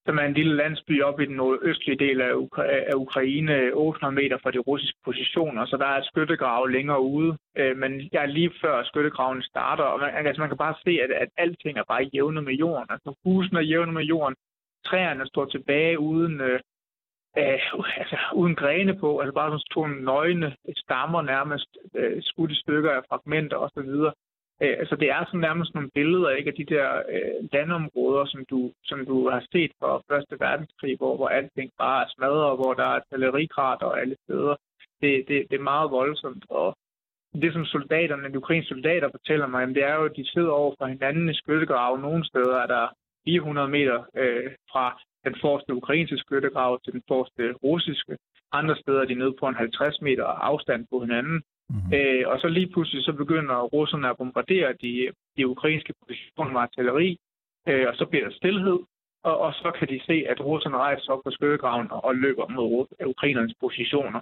som 0.06 0.18
er 0.18 0.22
en 0.22 0.34
lille 0.34 0.56
landsby 0.56 1.02
op 1.02 1.20
i 1.20 1.26
den 1.26 1.36
nordøstlige 1.36 1.98
del 1.98 2.20
af, 2.20 2.32
Ukra- 2.32 2.70
af 2.90 2.94
Ukraine, 2.94 3.72
800 3.74 4.14
meter 4.22 4.38
fra 4.42 4.50
de 4.50 4.58
russiske 4.58 4.98
positioner, 5.04 5.66
så 5.66 5.76
der 5.76 5.86
er 5.86 5.98
et 5.98 6.06
skyttegrav 6.06 6.66
længere 6.66 7.00
ude. 7.00 7.36
Øh, 7.56 7.76
men 7.76 8.08
jeg 8.12 8.22
er 8.22 8.26
lige 8.26 8.52
før 8.60 8.84
skyttegraven 8.84 9.42
starter, 9.42 9.84
og 9.84 10.00
man, 10.00 10.26
altså 10.26 10.40
man 10.40 10.50
kan 10.50 10.64
bare 10.66 10.74
se, 10.84 10.90
at, 11.04 11.10
at 11.10 11.28
alting 11.36 11.78
er 11.78 11.84
bare 11.88 12.10
jævne 12.14 12.42
med 12.42 12.54
jorden. 12.54 12.86
Altså 12.90 13.14
husene 13.24 13.58
er 13.58 13.62
jævne 13.62 13.92
med 13.92 14.02
jorden, 14.02 14.36
træerne 14.86 15.26
står 15.26 15.44
tilbage 15.44 15.98
uden, 15.98 16.40
øh, 16.40 16.60
øh, 17.38 17.60
altså, 18.02 18.16
uden 18.34 18.54
grene 18.54 18.94
på, 18.98 19.18
altså 19.18 19.34
bare 19.34 19.50
sådan 19.50 19.72
to 19.74 19.86
nøgne 19.86 20.56
stammer 20.76 21.22
nærmest, 21.22 21.70
øh, 21.94 22.22
skudt 22.22 22.52
i 22.52 22.60
stykker 22.60 22.90
af 22.90 23.02
fragmenter 23.08 23.56
osv. 23.56 23.90
Øh, 24.62 24.76
altså 24.78 24.96
det 24.96 25.10
er 25.10 25.24
sådan 25.24 25.40
nærmest 25.40 25.74
nogle 25.74 25.90
billeder 25.94 26.30
ikke, 26.30 26.50
af 26.50 26.54
de 26.54 26.74
der 26.74 26.88
øh, 27.14 27.48
landområder, 27.52 28.24
som 28.24 28.44
du, 28.50 28.72
som 28.84 29.06
du 29.06 29.28
har 29.28 29.44
set 29.52 29.72
fra 29.80 30.02
Første 30.10 30.40
Verdenskrig, 30.40 30.96
hvor, 30.96 31.16
hvor 31.16 31.28
alting 31.28 31.70
bare 31.78 32.02
er 32.04 32.08
smadret, 32.08 32.44
og 32.44 32.56
hvor 32.56 32.74
der 32.74 32.82
er 32.82 32.98
artillerikrater 33.00 33.86
alle 33.86 34.16
steder. 34.24 34.56
Det, 35.00 35.24
det, 35.28 35.46
det 35.50 35.56
er 35.58 35.70
meget 35.72 35.90
voldsomt, 35.90 36.44
og 36.50 36.76
det 37.42 37.52
som 37.52 37.64
soldaterne, 37.64 38.32
de 38.32 38.38
ukrainske 38.38 38.68
soldater 38.68 39.08
fortæller 39.10 39.46
mig, 39.46 39.68
det 39.68 39.84
er 39.84 39.94
jo, 39.94 40.04
at 40.04 40.16
de 40.16 40.30
sidder 40.30 40.50
over 40.50 40.74
for 40.78 40.86
hinanden 40.86 41.28
i 41.28 41.34
skyttegrave. 41.34 41.98
Nogle 41.98 42.24
steder 42.26 42.56
er 42.56 42.66
der 42.66 42.88
400 43.24 43.68
meter 43.68 44.04
øh, 44.16 44.50
fra 44.72 45.00
den 45.24 45.34
forreste 45.40 45.74
ukrainske 45.74 46.18
skyttegrav 46.18 46.80
til 46.84 46.92
den 46.92 47.02
forreste 47.08 47.52
russiske. 47.52 48.16
Andre 48.52 48.76
steder 48.76 49.00
er 49.00 49.04
de 49.04 49.14
nede 49.14 49.34
på 49.40 49.46
en 49.48 49.54
50 49.54 50.00
meter 50.00 50.24
afstand 50.24 50.86
på 50.90 51.00
hinanden. 51.00 51.42
Mm-hmm. 51.70 51.94
Øh, 51.94 52.28
og 52.28 52.40
så 52.40 52.48
lige 52.48 52.72
pludselig 52.72 53.04
så 53.04 53.12
begynder 53.12 53.56
russerne 53.62 54.08
at 54.08 54.16
bombardere 54.16 54.72
de, 54.72 55.10
de 55.36 55.48
ukrainske 55.48 55.94
positioner 56.02 56.52
med 56.52 56.60
artilleri, 56.60 57.18
øh, 57.68 57.86
og 57.88 57.94
så 57.96 58.04
bliver 58.06 58.24
der 58.28 58.34
stillhed, 58.34 58.78
og, 59.24 59.38
og 59.38 59.52
så 59.54 59.72
kan 59.78 59.88
de 59.88 60.00
se, 60.06 60.24
at 60.28 60.40
russerne 60.40 60.76
rejser 60.76 61.12
op 61.12 61.20
på 61.24 61.30
skyttegraven 61.30 61.90
og, 61.90 62.04
og 62.04 62.14
løber 62.14 62.48
mod 62.48 62.86
ukrainernes 63.06 63.54
positioner. 63.60 64.20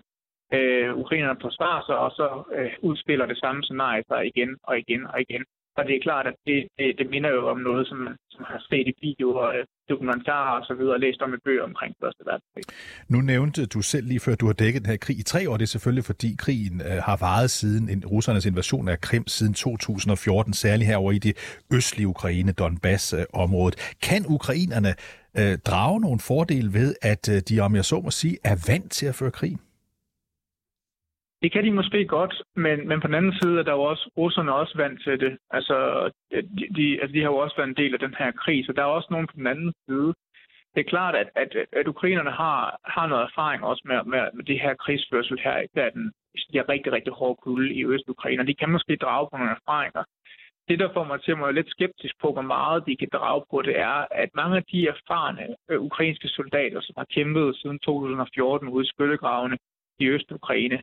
Øh, 0.52 0.96
ukrainerne 0.96 1.40
forsvarer 1.40 1.82
sig, 1.86 1.98
og 1.98 2.10
så 2.10 2.42
øh, 2.56 2.72
udspiller 2.82 3.26
det 3.26 3.38
samme 3.38 3.62
scenarie 3.62 4.04
sig 4.08 4.26
igen 4.26 4.56
og 4.62 4.78
igen 4.78 5.06
og 5.06 5.20
igen. 5.20 5.44
Og 5.80 5.86
det 5.88 5.94
er 5.96 6.02
klart, 6.08 6.26
at 6.26 6.36
det, 6.46 6.58
det, 6.78 6.88
det 6.98 7.06
minder 7.10 7.30
jo 7.30 7.42
om 7.48 7.58
noget, 7.58 7.86
som 7.88 7.98
man 8.06 8.14
som 8.30 8.44
har 8.48 8.60
set 8.70 8.86
i 8.92 8.94
videoer, 9.06 9.46
øh, 9.48 9.64
dokumentarer 9.90 10.58
og 10.60 10.66
så 10.66 10.74
videre, 10.74 10.94
og 10.94 11.00
læst 11.00 11.22
om 11.22 11.34
i 11.34 11.36
bøger 11.44 11.64
omkring 11.70 11.94
Første 12.02 12.22
Verdenskrig. 12.26 12.64
Nu 13.08 13.18
nævnte 13.20 13.66
du 13.66 13.82
selv 13.82 14.06
lige 14.06 14.20
før, 14.20 14.32
at 14.32 14.40
du 14.40 14.46
har 14.46 14.52
dækket 14.52 14.82
den 14.82 14.90
her 14.90 14.96
krig 14.96 15.18
i 15.18 15.22
tre 15.22 15.50
år. 15.50 15.56
Det 15.56 15.62
er 15.62 15.74
selvfølgelig, 15.76 16.04
fordi 16.04 16.30
krigen 16.38 16.80
øh, 16.80 17.02
har 17.08 17.16
varet 17.16 17.50
siden 17.50 17.88
en, 17.88 18.04
russernes 18.06 18.46
invasion 18.46 18.88
af 18.88 19.00
Krim 19.00 19.26
siden 19.26 19.54
2014, 19.54 20.52
særligt 20.52 20.88
herover 20.88 21.12
i 21.12 21.18
det 21.18 21.62
østlige 21.72 22.08
Ukraine, 22.08 22.52
Donbass-området. 22.52 23.96
Kan 24.02 24.24
ukrainerne 24.28 24.92
øh, 25.38 25.58
drage 25.58 26.00
nogle 26.00 26.20
fordele 26.20 26.72
ved, 26.72 26.94
at 27.02 27.28
øh, 27.28 27.42
de, 27.48 27.60
om 27.60 27.74
jeg 27.74 27.84
så 27.84 28.00
må 28.00 28.10
sige, 28.10 28.38
er 28.44 28.56
vant 28.72 28.92
til 28.92 29.06
at 29.06 29.14
føre 29.14 29.30
krig? 29.30 29.56
Det 31.42 31.52
kan 31.52 31.64
de 31.64 31.70
måske 31.70 32.04
godt, 32.06 32.42
men, 32.56 32.88
men 32.88 33.00
på 33.00 33.06
den 33.06 33.14
anden 33.14 33.34
side 33.42 33.58
er 33.58 33.62
der 33.62 33.72
jo 33.72 33.82
også 33.82 34.10
russerne 34.16 34.54
også 34.54 34.76
vant 34.76 35.02
til 35.02 35.20
det. 35.20 35.38
Altså 35.50 35.76
de, 36.30 36.68
de, 36.76 37.00
altså, 37.00 37.14
de 37.14 37.20
har 37.20 37.30
jo 37.30 37.36
også 37.36 37.56
været 37.56 37.68
en 37.68 37.80
del 37.82 37.94
af 37.94 38.00
den 38.00 38.14
her 38.18 38.30
krig, 38.30 38.66
så 38.66 38.72
der 38.72 38.82
er 38.82 38.96
også 38.96 39.08
nogen 39.10 39.26
på 39.26 39.36
den 39.36 39.46
anden 39.46 39.72
side. 39.88 40.14
Det 40.74 40.80
er 40.80 40.90
klart, 40.94 41.14
at, 41.14 41.28
at, 41.34 41.56
at 41.72 41.88
ukrainerne 41.88 42.30
har, 42.30 42.80
har 42.84 43.06
noget 43.06 43.22
erfaring 43.22 43.64
også 43.64 43.82
med, 43.84 44.04
med, 44.04 44.22
med 44.34 44.44
det 44.44 44.60
her 44.60 44.74
krigsførsel 44.74 45.40
her, 45.44 45.66
der 45.74 45.90
den, 45.90 46.12
de 46.52 46.58
har 46.58 46.68
rigtig, 46.68 46.92
rigtig 46.92 47.12
hårde 47.12 47.40
kulde 47.42 47.74
i 47.74 47.84
Øst-Ukraine, 47.84 48.46
de 48.46 48.54
kan 48.54 48.70
måske 48.70 48.96
drage 48.96 49.28
på 49.30 49.36
nogle 49.36 49.56
erfaringer. 49.60 50.04
Det, 50.68 50.78
der 50.78 50.92
får 50.92 51.04
mig 51.04 51.22
til 51.22 51.32
at 51.32 51.38
være 51.38 51.52
lidt 51.52 51.70
skeptisk 51.70 52.14
på, 52.22 52.32
hvor 52.32 52.42
meget 52.42 52.86
de 52.86 52.96
kan 52.96 53.08
drage 53.12 53.44
på, 53.50 53.62
det 53.62 53.78
er, 53.78 54.06
at 54.10 54.30
mange 54.34 54.56
af 54.56 54.64
de 54.72 54.88
erfarne 54.88 55.46
øh, 55.70 55.80
ukrainske 55.80 56.28
soldater, 56.28 56.80
som 56.80 56.94
har 56.98 57.06
kæmpet 57.14 57.56
siden 57.56 57.78
2014 57.78 58.68
ude 58.68 58.84
i 58.84 58.88
skyttegravene 58.88 59.58
i 59.98 60.04
Øst-Ukraine, 60.06 60.80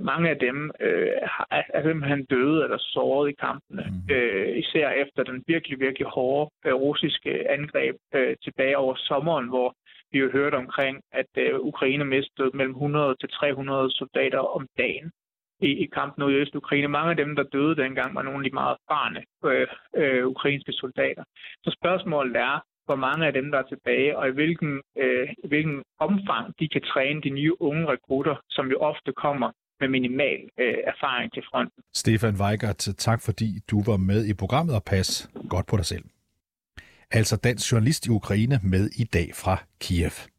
mange 0.00 0.30
af 0.30 0.38
dem 0.38 0.70
øh, 0.80 1.12
er 1.50 1.82
simpelthen 1.82 2.24
døde 2.24 2.64
eller 2.64 2.78
såret 2.78 3.30
i 3.30 3.34
kampene, 3.46 3.84
mm. 3.88 4.14
øh, 4.14 4.58
især 4.58 4.90
efter 4.90 5.22
den 5.22 5.44
virkelig, 5.46 5.80
virkelig 5.80 6.06
hårde 6.06 6.50
øh, 6.66 6.74
russiske 6.74 7.50
angreb 7.50 7.96
øh, 8.14 8.36
tilbage 8.44 8.78
over 8.78 8.94
sommeren, 8.96 9.48
hvor 9.48 9.74
vi 10.12 10.18
jo 10.18 10.30
hørte 10.30 10.54
omkring, 10.54 11.00
at 11.12 11.30
øh, 11.38 11.60
Ukraine 11.60 12.04
mistede 12.04 12.50
mellem 12.54 12.74
100 12.74 13.16
til 13.20 13.28
300 13.28 13.90
soldater 13.90 14.38
om 14.38 14.66
dagen 14.78 15.10
i, 15.60 15.70
i 15.84 15.86
kampen 15.86 16.24
ud 16.24 16.32
i 16.32 16.34
Øst-Ukraine. 16.34 16.88
Mange 16.88 17.10
af 17.10 17.16
dem, 17.16 17.36
der 17.36 17.42
døde 17.42 17.76
dengang, 17.76 18.14
var 18.14 18.22
nogle 18.22 18.38
af 18.38 18.50
de 18.50 18.54
meget 18.54 18.76
erfarne 18.80 19.20
øh, 19.44 19.66
øh, 19.96 20.26
ukrainske 20.26 20.72
soldater. 20.72 21.24
Så 21.64 21.76
spørgsmålet 21.78 22.36
er, 22.36 22.60
hvor 22.86 22.96
mange 22.96 23.26
af 23.26 23.32
dem, 23.32 23.50
der 23.50 23.58
er 23.58 23.68
tilbage, 23.72 24.18
og 24.18 24.28
i 24.28 24.32
hvilken, 24.32 24.82
øh, 24.98 25.28
i 25.44 25.48
hvilken 25.48 25.82
omfang 25.98 26.54
de 26.60 26.68
kan 26.68 26.82
træne 26.82 27.20
de 27.22 27.30
nye 27.30 27.62
unge 27.62 27.86
rekrutter, 27.86 28.36
som 28.50 28.70
jo 28.70 28.78
ofte 28.78 29.12
kommer 29.12 29.50
med 29.80 29.88
minimal 29.88 30.40
øh, 30.58 30.74
erfaring 30.92 31.32
til 31.32 31.42
fronten. 31.50 31.82
Stefan 31.94 32.34
Weigert, 32.34 32.88
tak 32.98 33.22
fordi 33.22 33.60
du 33.70 33.82
var 33.82 33.96
med 33.96 34.26
i 34.26 34.34
programmet, 34.34 34.74
og 34.74 34.84
pas 34.84 35.30
godt 35.48 35.66
på 35.66 35.76
dig 35.76 35.84
selv. 35.84 36.04
Altså 37.10 37.36
dansk 37.36 37.72
journalist 37.72 38.06
i 38.06 38.10
Ukraine 38.10 38.60
med 38.62 38.90
i 38.98 39.04
dag 39.04 39.30
fra 39.34 39.56
Kiev. 39.80 40.35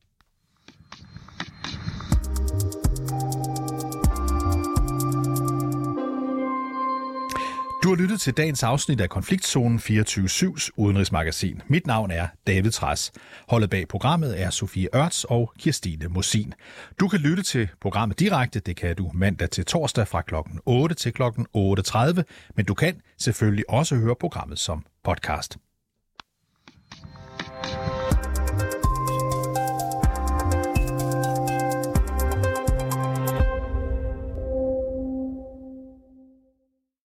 Du 7.88 7.92
har 7.96 8.02
lyttet 8.02 8.22
til 8.22 8.34
dagens 8.34 8.64
afsnit 8.64 9.02
af 9.02 9.10
Konfliktzonen 9.10 9.80
24-7's 9.80 10.70
udenrigsmagasin. 10.78 11.62
Mit 11.68 11.88
navn 11.88 12.12
er 12.12 12.28
David 12.48 12.72
Træs. 12.72 13.12
Holdet 13.50 13.70
bag 13.70 13.88
programmet 13.88 14.42
er 14.42 14.50
Sofie 14.50 14.88
Ørts 14.96 15.24
og 15.24 15.54
Kirstine 15.60 16.08
Mosin. 16.08 16.54
Du 17.00 17.08
kan 17.08 17.20
lytte 17.20 17.44
til 17.44 17.70
programmet 17.82 18.20
direkte. 18.20 18.60
Det 18.60 18.76
kan 18.76 18.96
du 18.96 19.12
mandag 19.14 19.50
til 19.50 19.66
torsdag 19.66 20.08
fra 20.08 20.22
kl. 20.22 20.36
8 20.66 20.96
til 20.96 21.14
kl. 21.14 21.24
8.30. 21.24 22.22
Men 22.56 22.66
du 22.66 22.74
kan 22.74 23.02
selvfølgelig 23.18 23.70
også 23.70 23.96
høre 23.96 24.16
programmet 24.16 24.60
som 24.60 24.86
podcast. 25.04 25.58